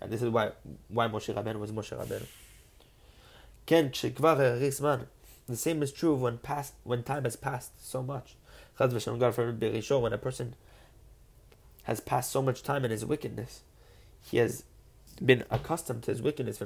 And 0.00 0.10
this 0.10 0.22
is 0.22 0.30
why 0.30 0.52
why 0.88 1.06
Moshe 1.08 1.34
Rabbeinu 1.34 1.58
was 1.60 1.72
Moshe 1.72 1.94
Rabbeinu. 1.94 2.26
Ken 3.66 3.90
the 5.48 5.56
same 5.56 5.82
is 5.82 5.92
true 5.92 6.14
when 6.14 6.38
past 6.38 6.72
when 6.82 7.02
time 7.02 7.24
has 7.24 7.36
passed 7.36 7.86
so 7.86 8.02
much. 8.02 8.36
When 8.78 8.92
a 8.92 10.18
person 10.18 10.54
has 11.82 12.00
passed 12.00 12.32
so 12.32 12.40
much 12.40 12.62
time 12.62 12.86
in 12.86 12.90
his 12.90 13.04
wickedness, 13.04 13.62
he 14.22 14.38
has 14.38 14.64
been 15.24 15.44
accustomed 15.50 16.04
to 16.04 16.10
his 16.10 16.22
wickedness. 16.22 16.58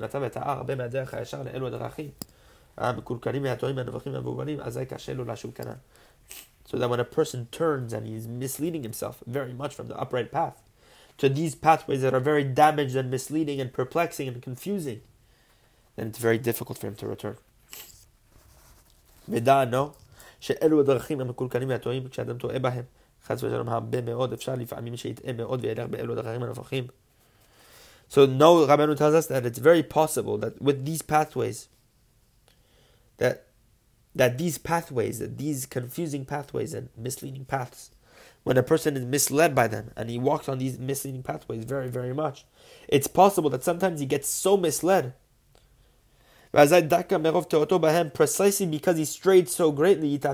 המקולקלים 2.77 3.43
מהטועים 3.43 3.75
מהנבוכים 3.75 4.13
והמבוגרים, 4.13 4.59
אזי 4.61 4.85
קשה 4.85 5.13
לו 5.13 5.25
לשוב 5.25 5.51
כנ"ל. 5.51 5.73
So 6.67 6.77
that 6.77 6.89
when 6.89 6.99
a 6.99 7.05
person 7.05 7.47
turns 7.51 7.93
and 7.93 8.07
he's 8.07 8.27
misleading 8.27 8.83
himself 8.83 9.23
very 9.27 9.53
much 9.53 9.75
from 9.75 9.87
the 9.87 9.97
upright 9.99 10.31
path 10.31 10.57
to 11.19 11.29
these 11.29 11.53
pathways 11.55 12.01
that 12.01 12.13
are 12.13 12.19
very 12.19 12.43
damaged 12.43 12.95
and 12.95 13.09
misleading 13.11 13.61
and 13.61 13.71
perplexing 13.71 14.27
and 14.27 14.41
confusing, 14.41 15.01
then 15.95 16.07
it's 16.07 16.17
very 16.17 16.39
difficult 16.39 16.77
for 16.79 16.87
him 16.87 16.95
to 16.95 17.07
return. 17.07 17.37
ודע 19.29 19.63
no, 19.71 19.93
שאלו 20.39 20.79
הדרכים 20.79 21.21
המקולקלים 21.21 21.69
והטועים 21.69 22.07
כשאדם 22.07 22.37
טועה 22.37 22.59
בהם. 22.59 22.83
חס 23.27 23.43
ושלום 23.43 23.69
הרבה 23.69 24.01
מאוד, 24.01 24.33
אפשר 24.33 24.55
לפעמים 24.55 24.97
שיטעה 24.97 25.33
מאוד 25.33 25.59
וילך 25.63 25.89
באלו 25.89 26.13
הדרכים 26.13 26.43
הנפוחים. 26.43 26.87
So 28.09 28.25
no, 28.25 28.67
Rabbeinu 28.67 28.95
tells 28.95 29.15
us 29.15 29.27
that 29.27 29.45
it's 29.45 29.57
very 29.57 29.81
possible 29.81 30.37
that 30.37 30.61
with 30.61 30.85
these 30.85 31.01
pathways, 31.01 31.67
that 33.20 33.46
that 34.14 34.38
these 34.38 34.58
pathways, 34.58 35.18
that 35.20 35.38
these 35.38 35.66
confusing 35.66 36.24
pathways 36.24 36.74
and 36.74 36.88
misleading 36.96 37.44
paths, 37.44 37.92
when 38.42 38.56
a 38.56 38.62
person 38.62 38.96
is 38.96 39.04
misled 39.04 39.54
by 39.54 39.68
them 39.68 39.92
and 39.96 40.10
he 40.10 40.18
walks 40.18 40.48
on 40.48 40.58
these 40.58 40.80
misleading 40.80 41.22
pathways 41.22 41.64
very, 41.64 41.88
very 41.88 42.12
much, 42.12 42.44
it's 42.88 43.06
possible 43.06 43.48
that 43.50 43.62
sometimes 43.62 44.00
he 44.00 44.06
gets 44.06 44.28
so 44.28 44.56
misled. 44.56 45.12
Precisely 46.52 46.88
because 48.66 48.96
he 48.96 49.04
strayed 49.04 49.48
so 49.48 49.70
greatly, 49.70 50.14
it's 50.14 50.26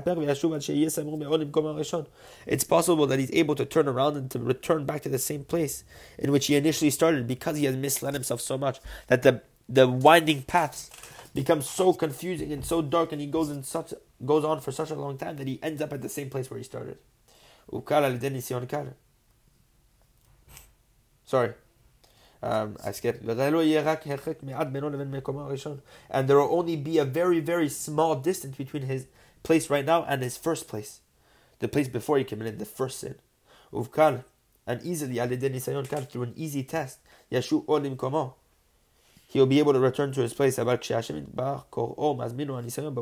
possible 2.63 3.05
that 3.05 3.19
he's 3.19 3.31
able 3.31 3.53
to 3.53 3.65
turn 3.65 3.87
around 3.87 4.17
and 4.17 4.31
to 4.31 4.39
return 4.39 4.85
back 4.85 5.03
to 5.03 5.09
the 5.09 5.19
same 5.19 5.43
place 5.43 5.83
in 6.17 6.31
which 6.31 6.47
he 6.47 6.55
initially 6.55 6.89
started 6.89 7.27
because 7.27 7.57
he 7.57 7.65
has 7.65 7.75
misled 7.75 8.15
himself 8.15 8.41
so 8.41 8.57
much 8.57 8.79
that 9.05 9.21
the, 9.21 9.43
the 9.69 9.87
winding 9.87 10.41
paths 10.41 10.89
become 11.33 11.61
so 11.61 11.93
confusing 11.93 12.51
and 12.51 12.65
so 12.65 12.81
dark 12.81 13.11
and 13.11 13.21
he 13.21 13.27
goes 13.27 13.49
in 13.49 13.63
such 13.63 13.93
goes 14.25 14.43
on 14.43 14.59
for 14.59 14.71
such 14.71 14.89
a 14.89 14.95
long 14.95 15.17
time 15.17 15.37
that 15.37 15.47
he 15.47 15.59
ends 15.61 15.81
up 15.81 15.93
at 15.93 16.01
the 16.01 16.09
same 16.09 16.29
place 16.29 16.49
where 16.49 16.57
he 16.57 16.63
started. 16.63 16.97
Sorry. 21.25 21.53
Um, 22.41 22.77
I 22.83 22.91
skipped. 22.91 23.23
And 23.23 23.39
there 26.29 26.37
will 26.37 26.57
only 26.57 26.75
be 26.75 26.97
a 26.97 27.05
very, 27.05 27.39
very 27.39 27.69
small 27.69 28.15
distance 28.15 28.55
between 28.55 28.83
his 28.83 29.07
place 29.43 29.69
right 29.69 29.85
now 29.85 30.03
and 30.03 30.21
his 30.21 30.37
first 30.37 30.67
place. 30.67 31.01
The 31.59 31.67
place 31.67 31.87
before 31.87 32.17
he 32.17 32.23
in, 32.47 32.57
the 32.57 32.65
first 32.65 32.99
sin. 32.99 33.15
And 33.73 34.81
easily, 34.83 35.19
through 36.05 36.23
an 36.23 36.33
easy 36.35 36.63
test, 36.63 36.99
he 39.27 39.39
will 39.39 39.45
be 39.45 39.59
able 39.59 39.73
to 39.73 39.79
return 39.79 40.11
to 40.13 40.21
his 40.21 40.33
place. 40.33 40.55
But 40.55 40.79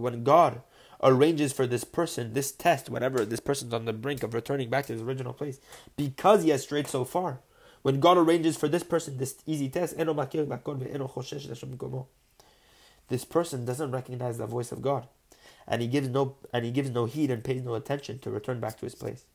when 0.01 0.23
God 0.23 0.61
arranges 1.03 1.53
for 1.53 1.67
this 1.67 1.83
person 1.83 2.33
this 2.33 2.51
test, 2.51 2.89
whatever, 2.89 3.23
this 3.23 3.39
person's 3.39 3.73
on 3.73 3.85
the 3.85 3.93
brink 3.93 4.23
of 4.23 4.33
returning 4.33 4.69
back 4.69 4.87
to 4.87 4.93
his 4.93 5.03
original 5.03 5.33
place, 5.33 5.59
because 5.95 6.43
he 6.43 6.49
has 6.49 6.63
strayed 6.63 6.87
so 6.87 7.05
far, 7.05 7.41
when 7.83 7.99
God 7.99 8.17
arranges 8.17 8.57
for 8.57 8.67
this 8.67 8.81
person 8.83 9.19
this 9.19 9.35
easy 9.45 9.69
test, 9.69 9.95
this 13.07 13.25
person 13.25 13.65
doesn't 13.65 13.91
recognize 13.91 14.37
the 14.39 14.47
voice 14.47 14.71
of 14.71 14.81
God, 14.81 15.07
and 15.67 15.81
he 15.83 15.87
gives 15.87 16.09
no 16.09 16.37
and 16.51 16.65
he 16.65 16.71
gives 16.71 16.89
no 16.89 17.05
heed 17.05 17.29
and 17.29 17.43
pays 17.43 17.61
no 17.61 17.75
attention 17.75 18.17
to 18.19 18.31
return 18.31 18.59
back 18.59 18.79
to 18.79 18.85
his 18.87 18.95
place. 18.95 19.25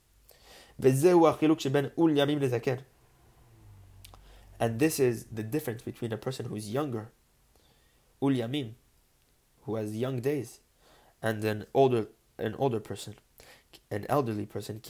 And 4.61 4.79
this 4.79 5.01
is 5.01 5.25
the 5.33 5.43
difference 5.43 5.83
between 5.83 6.13
a 6.13 6.17
person 6.17 6.47
who 6.47 6.55
is 6.55 6.71
younger, 6.71 7.11
ul 8.23 8.29
yamim, 8.31 8.75
who 9.63 9.75
has 9.77 9.97
young 9.97 10.21
days, 10.21 10.61
and 11.23 11.43
an 11.45 11.67
older 11.75 12.07
an 12.39 12.55
older 12.59 12.81
person 12.81 13.15
an 13.91 14.07
elderly 14.09 14.47
person, 14.47 14.81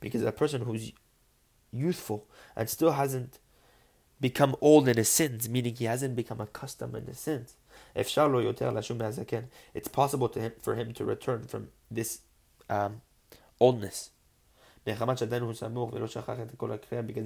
because 0.00 0.22
a 0.22 0.32
person 0.32 0.62
who's 0.62 0.92
youthful 1.70 2.26
and 2.56 2.68
still 2.68 2.92
hasn't 2.92 3.38
become 4.20 4.54
old 4.60 4.88
in 4.88 4.96
his 4.96 5.08
sins, 5.08 5.48
meaning 5.48 5.74
he 5.74 5.86
hasn't 5.86 6.14
become 6.14 6.40
accustomed 6.40 6.94
in 6.94 7.06
his 7.06 7.18
sins. 7.18 7.54
If 7.94 8.16
it's 9.74 9.88
possible 9.88 10.28
him, 10.28 10.52
for 10.60 10.74
him 10.74 10.92
to 10.92 11.04
return 11.04 11.44
from 11.44 11.68
this 11.90 12.20
um, 12.70 13.02
oldness 13.58 14.10
because 14.84 15.20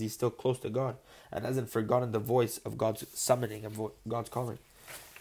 he's 0.00 0.12
still 0.12 0.30
close 0.30 0.58
to 0.60 0.70
God 0.70 0.96
and 1.32 1.44
hasn't 1.44 1.70
forgotten 1.70 2.12
the 2.12 2.18
voice 2.18 2.58
of 2.58 2.76
God's 2.76 3.06
summoning, 3.14 3.64
of 3.64 3.80
God's 4.06 4.28
calling. 4.28 4.58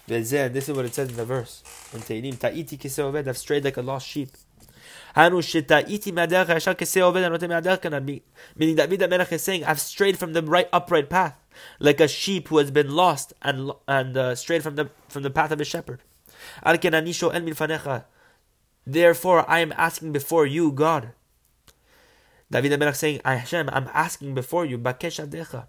This 0.08 0.34
is 0.34 0.76
what 0.76 0.86
it 0.86 0.94
says 0.94 1.10
in 1.10 1.16
the 1.16 1.26
verse 1.26 1.64
I've 1.94 3.38
strayed 3.38 3.64
like 3.64 3.78
a 3.78 3.82
lost 3.82 4.08
sheep. 4.08 4.30
Meaning 5.16 5.46
that 8.76 8.90
the 8.90 9.08
Melech 9.10 9.32
is 9.32 9.42
saying, 9.42 9.64
I've 9.64 9.80
strayed 9.80 10.20
from 10.20 10.34
the 10.34 10.44
right 10.44 10.68
upright 10.74 11.10
path, 11.10 11.36
like 11.80 12.00
a 12.00 12.08
sheep 12.08 12.50
who 12.50 12.58
has 12.58 12.70
been 12.70 12.96
lost 12.96 13.34
and 13.42 13.72
and 13.88 14.18
uh, 14.18 14.36
strayed 14.36 14.62
from 14.62 14.76
the 14.76 14.90
from 15.08 15.24
the 15.24 15.32
path 15.32 15.52
of 15.52 15.62
a 15.62 15.66
shepherd. 15.66 16.02
Therefore, 18.88 19.50
I 19.50 19.60
am 19.60 19.74
asking 19.76 20.12
before 20.12 20.46
you, 20.46 20.72
God, 20.72 21.14
David 22.52 22.72
HaMelech 22.72 22.96
saying, 22.96 23.22
Hashem, 23.26 23.70
I'm 23.72 23.90
asking 23.94 24.36
before 24.36 24.66
you, 24.66 24.78
Bakesh 24.78 25.26
Adecha. 25.26 25.66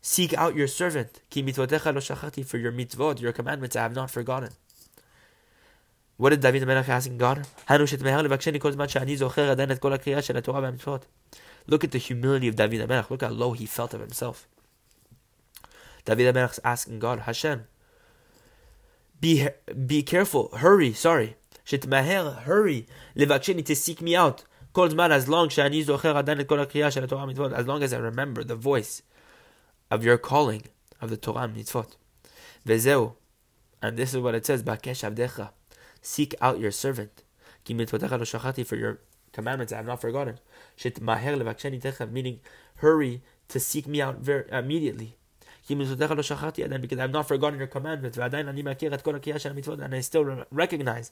Seek 0.00 0.34
out 0.34 0.54
your 0.54 0.68
servant, 0.68 1.22
Ki 1.30 1.42
mitvotecha 1.42 1.86
lo 1.86 2.00
shachati, 2.00 2.44
for 2.44 2.58
your 2.58 2.70
mitzvot, 2.70 3.20
your 3.20 3.32
commandments, 3.32 3.74
I 3.76 3.82
have 3.82 3.94
not 3.94 4.10
forgotten. 4.10 4.50
What 6.16 6.30
did 6.30 6.40
David 6.40 6.62
HaMelech 6.62 6.88
asking 6.88 7.18
God? 7.18 7.46
Look 11.68 11.84
at 11.84 11.90
the 11.90 11.98
humility 11.98 12.48
of 12.48 12.56
David 12.56 12.88
HaMelech. 12.88 13.10
Look 13.10 13.22
how 13.22 13.28
low 13.28 13.52
he 13.52 13.66
felt 13.66 13.92
of 13.92 14.00
himself. 14.00 14.46
David 16.04 16.34
HaMelech's 16.34 16.60
asking 16.64 17.00
God, 17.00 17.20
Hashem, 17.20 17.66
be, 19.20 19.48
be 19.86 20.02
careful, 20.02 20.50
hurry, 20.56 20.92
sorry. 20.92 21.36
Shetmaher, 21.66 22.42
hurry, 22.42 22.86
levaksheni, 23.16 23.64
to 23.64 23.74
seek 23.74 24.00
me 24.00 24.14
out 24.14 24.44
as 24.78 25.28
long 25.28 25.48
as 25.48 25.68
long 27.66 27.82
as 27.82 27.92
I 27.92 27.98
remember 27.98 28.44
the 28.44 28.56
voice 28.56 29.02
of 29.90 30.04
your 30.04 30.18
calling 30.18 30.64
of 31.00 31.10
the 31.10 31.16
Torah 31.16 31.48
mitzvot. 31.48 31.96
Vezeu, 32.66 33.14
and 33.80 33.96
this 33.96 34.12
is 34.12 34.20
what 34.20 34.34
it 34.34 34.44
says, 34.44 34.62
Bakesh 34.62 35.02
avdecha, 35.08 35.50
seek 36.02 36.34
out 36.40 36.58
your 36.58 36.70
servant. 36.70 37.22
Ki 37.64 37.74
mitzvotecha 37.74 38.10
lo 38.12 38.24
shachati, 38.24 38.66
for 38.66 38.76
your 38.76 39.00
commandments 39.32 39.72
I 39.72 39.76
have 39.76 39.86
not 39.86 40.00
forgotten. 40.00 40.38
Maher 41.00 41.36
levaksheni 41.36 41.80
techa, 41.80 42.10
meaning 42.10 42.40
hurry 42.76 43.22
to 43.48 43.60
seek 43.60 43.86
me 43.86 44.02
out 44.02 44.18
very 44.18 44.44
immediately. 44.50 45.16
Because 45.68 46.00
I 46.00 47.02
have 47.02 47.10
not 47.10 47.26
forgotten 47.26 47.58
your 47.58 47.66
commandments, 47.66 48.16
and 48.16 49.94
I 49.94 50.00
still 50.00 50.44
recognize 50.52 51.10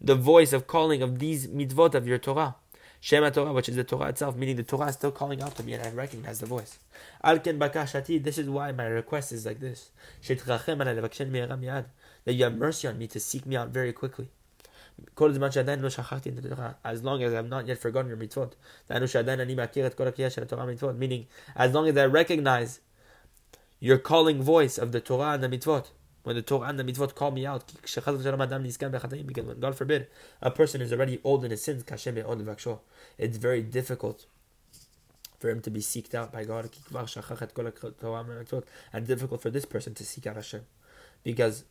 the 0.00 0.16
voice 0.16 0.52
of 0.52 0.66
calling 0.66 1.02
of 1.02 1.20
these 1.20 1.46
mitzvot 1.46 1.94
of 1.94 2.08
your 2.08 2.18
Torah. 2.18 2.56
Shema 3.04 3.30
Torah, 3.30 3.52
which 3.52 3.68
is 3.68 3.74
the 3.74 3.82
Torah 3.82 4.10
itself, 4.10 4.36
meaning 4.36 4.54
the 4.54 4.62
Torah 4.62 4.86
is 4.86 4.94
still 4.94 5.10
calling 5.10 5.42
out 5.42 5.56
to 5.56 5.64
me 5.64 5.72
and 5.72 5.84
I 5.84 5.90
recognize 5.90 6.38
the 6.38 6.46
voice. 6.46 6.78
Alken 7.24 7.58
bakashati, 7.58 8.22
this 8.22 8.38
is 8.38 8.48
why 8.48 8.70
my 8.70 8.84
request 8.84 9.32
is 9.32 9.44
like 9.44 9.58
this. 9.58 9.90
That 10.28 10.38
you 12.26 12.44
have 12.44 12.56
mercy 12.56 12.86
on 12.86 12.98
me 12.98 13.08
to 13.08 13.18
seek 13.18 13.44
me 13.44 13.56
out 13.56 13.70
very 13.70 13.92
quickly. 13.92 14.28
As 15.18 15.36
long 17.02 17.22
as 17.24 17.32
I 17.32 17.36
have 17.36 17.48
not 17.48 17.66
yet 17.66 17.78
forgotten 17.78 18.08
your 18.08 18.18
mitzvot. 18.18 18.52
Meaning, 20.96 21.26
as 21.56 21.74
long 21.74 21.88
as 21.88 21.96
I 21.96 22.06
recognize 22.06 22.78
your 23.80 23.98
calling 23.98 24.40
voice 24.40 24.78
of 24.78 24.92
the 24.92 25.00
Torah 25.00 25.32
and 25.32 25.42
the 25.42 25.48
mitzvot 25.48 25.86
when 26.22 26.36
the 26.36 26.42
Torah 26.42 26.68
and 26.68 26.78
the 26.78 26.84
mitzvot 26.84 27.14
call 27.14 27.30
me 27.32 27.44
out, 27.44 27.64
God 29.60 29.74
forbid, 29.74 30.06
a 30.40 30.50
person 30.50 30.80
is 30.80 30.92
already 30.92 31.20
old 31.24 31.44
in 31.44 31.50
his 31.50 31.62
sins, 31.62 31.84
it's 33.18 33.36
very 33.36 33.62
difficult 33.62 34.26
for 35.40 35.50
him 35.50 35.60
to 35.60 35.70
be 35.70 35.80
seeked 35.80 36.14
out 36.14 36.32
by 36.32 36.44
God, 36.44 36.70
and 38.92 39.06
difficult 39.06 39.42
for 39.42 39.50
this 39.50 39.64
person 39.64 39.94
to 39.94 40.04
seek 40.04 40.26
out 40.26 40.36
Hashem, 40.36 40.64
because 41.24 41.64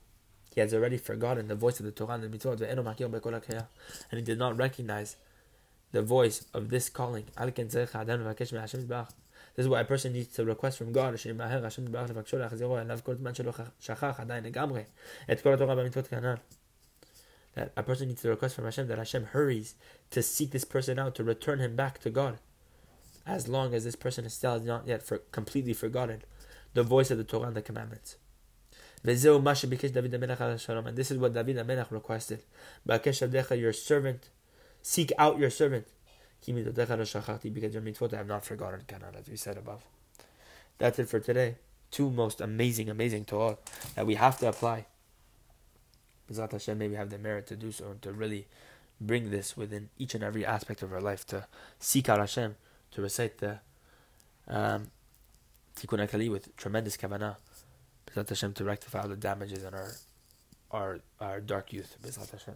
he 0.54 0.60
has 0.60 0.74
already 0.74 0.98
forgotten 0.98 1.48
the 1.48 1.56
voice 1.56 1.80
of 1.80 1.86
the 1.86 1.92
Torah 1.94 2.16
and 2.16 2.24
the 2.24 2.38
mitzvot, 2.38 2.60
and 4.12 4.20
he 4.20 4.22
did 4.22 4.38
not 4.38 4.58
recognize 4.58 5.16
the 5.94 6.02
voice 6.02 6.46
of 6.54 6.70
this 6.70 6.90
calling. 6.90 7.26
This 9.55 9.65
is 9.65 9.69
why 9.69 9.81
a 9.81 9.85
person 9.85 10.13
needs 10.13 10.35
to 10.35 10.45
request 10.45 10.79
from 10.79 10.93
God, 10.93 11.15
that 11.15 11.25
a 17.75 17.83
person 17.83 18.09
needs 18.09 18.23
to 18.23 18.29
request 18.29 18.55
from 18.55 18.65
Hashem 18.65 18.89
that 18.89 18.99
Hashem 18.99 19.25
hurries 19.33 19.75
to 20.11 20.23
seek 20.23 20.51
this 20.51 20.65
person 20.65 20.99
out, 20.99 21.15
to 21.15 21.25
return 21.25 21.59
him 21.59 21.75
back 21.75 21.99
to 22.01 22.11
God, 22.11 22.39
as 23.27 23.49
long 23.49 23.75
as 23.75 23.85
this 23.85 23.97
person 23.97 24.27
is 24.27 24.35
still 24.35 24.61
not 24.61 24.87
yet 24.87 25.03
for, 25.03 25.19
completely 25.33 25.73
forgotten 25.73 26.23
the 26.75 26.83
voice 26.83 27.11
of 27.11 27.17
the 27.17 27.25
Torah 27.25 27.49
and 27.49 27.57
the 27.57 27.63
commandments. 27.63 28.17
וזהו 29.05 29.43
מה 29.43 29.55
שביקש 29.55 29.91
דוד 29.91 30.15
המלך 30.15 30.41
על 30.41 30.51
השלום. 30.51 30.87
And 30.87 30.97
this 30.97 31.11
is 31.11 31.19
what 31.19 31.33
David 31.33 31.59
המלך 31.59 31.93
requested. 31.93 32.41
בקש 32.87 33.23
עבדיך, 33.23 33.51
your 33.51 33.73
servant, 33.73 34.29
seek 34.83 35.13
out 35.19 35.39
your 35.39 35.51
servant. 35.51 35.85
I 36.48 36.52
have 38.18 38.28
not 38.28 38.46
forgotten 38.46 38.82
Kanan, 38.88 39.20
as 39.20 39.30
we 39.30 39.38
said 39.38 39.58
above. 39.58 39.84
That's 40.78 40.98
it 40.98 41.08
for 41.08 41.20
today. 41.20 41.56
Two 41.92 42.10
most 42.10 42.42
amazing, 42.42 42.90
amazing 42.90 43.26
Torah 43.26 43.58
that 43.96 44.08
we 44.08 44.16
have 44.16 44.40
to 44.40 44.48
apply. 44.48 44.86
Bezat 46.30 46.52
Hashem, 46.54 46.78
may 46.78 46.88
we 46.88 46.96
have 46.96 47.10
the 47.10 47.18
merit 47.18 47.46
to 47.48 47.56
do 47.56 47.72
so 47.72 47.92
and 47.92 48.02
to 48.02 48.12
really 48.12 48.48
bring 49.00 49.30
this 49.30 49.58
within 49.58 49.90
each 49.98 50.16
and 50.16 50.24
every 50.24 50.46
aspect 50.46 50.82
of 50.82 50.94
our 50.94 51.02
life 51.02 51.26
to 51.28 51.46
seek 51.80 52.10
out 52.10 52.20
Hashem, 52.20 52.56
to 52.92 53.02
recite 53.02 53.40
the 53.40 53.60
um, 54.48 54.90
Tikkun 55.76 56.08
Haklali 56.08 56.32
with 56.32 56.56
tremendous 56.56 56.98
kavanah. 56.98 57.36
Bezat 58.08 58.30
Hashem 58.30 58.54
to 58.54 58.64
rectify 58.64 59.02
all 59.02 59.10
the 59.10 59.16
damages 59.16 59.64
in 59.64 59.74
our 59.74 59.92
our 60.72 61.00
our 61.20 61.42
dark 61.42 61.74
youth. 61.74 61.98
Bezat 62.02 62.32
Hashem. 62.32 62.56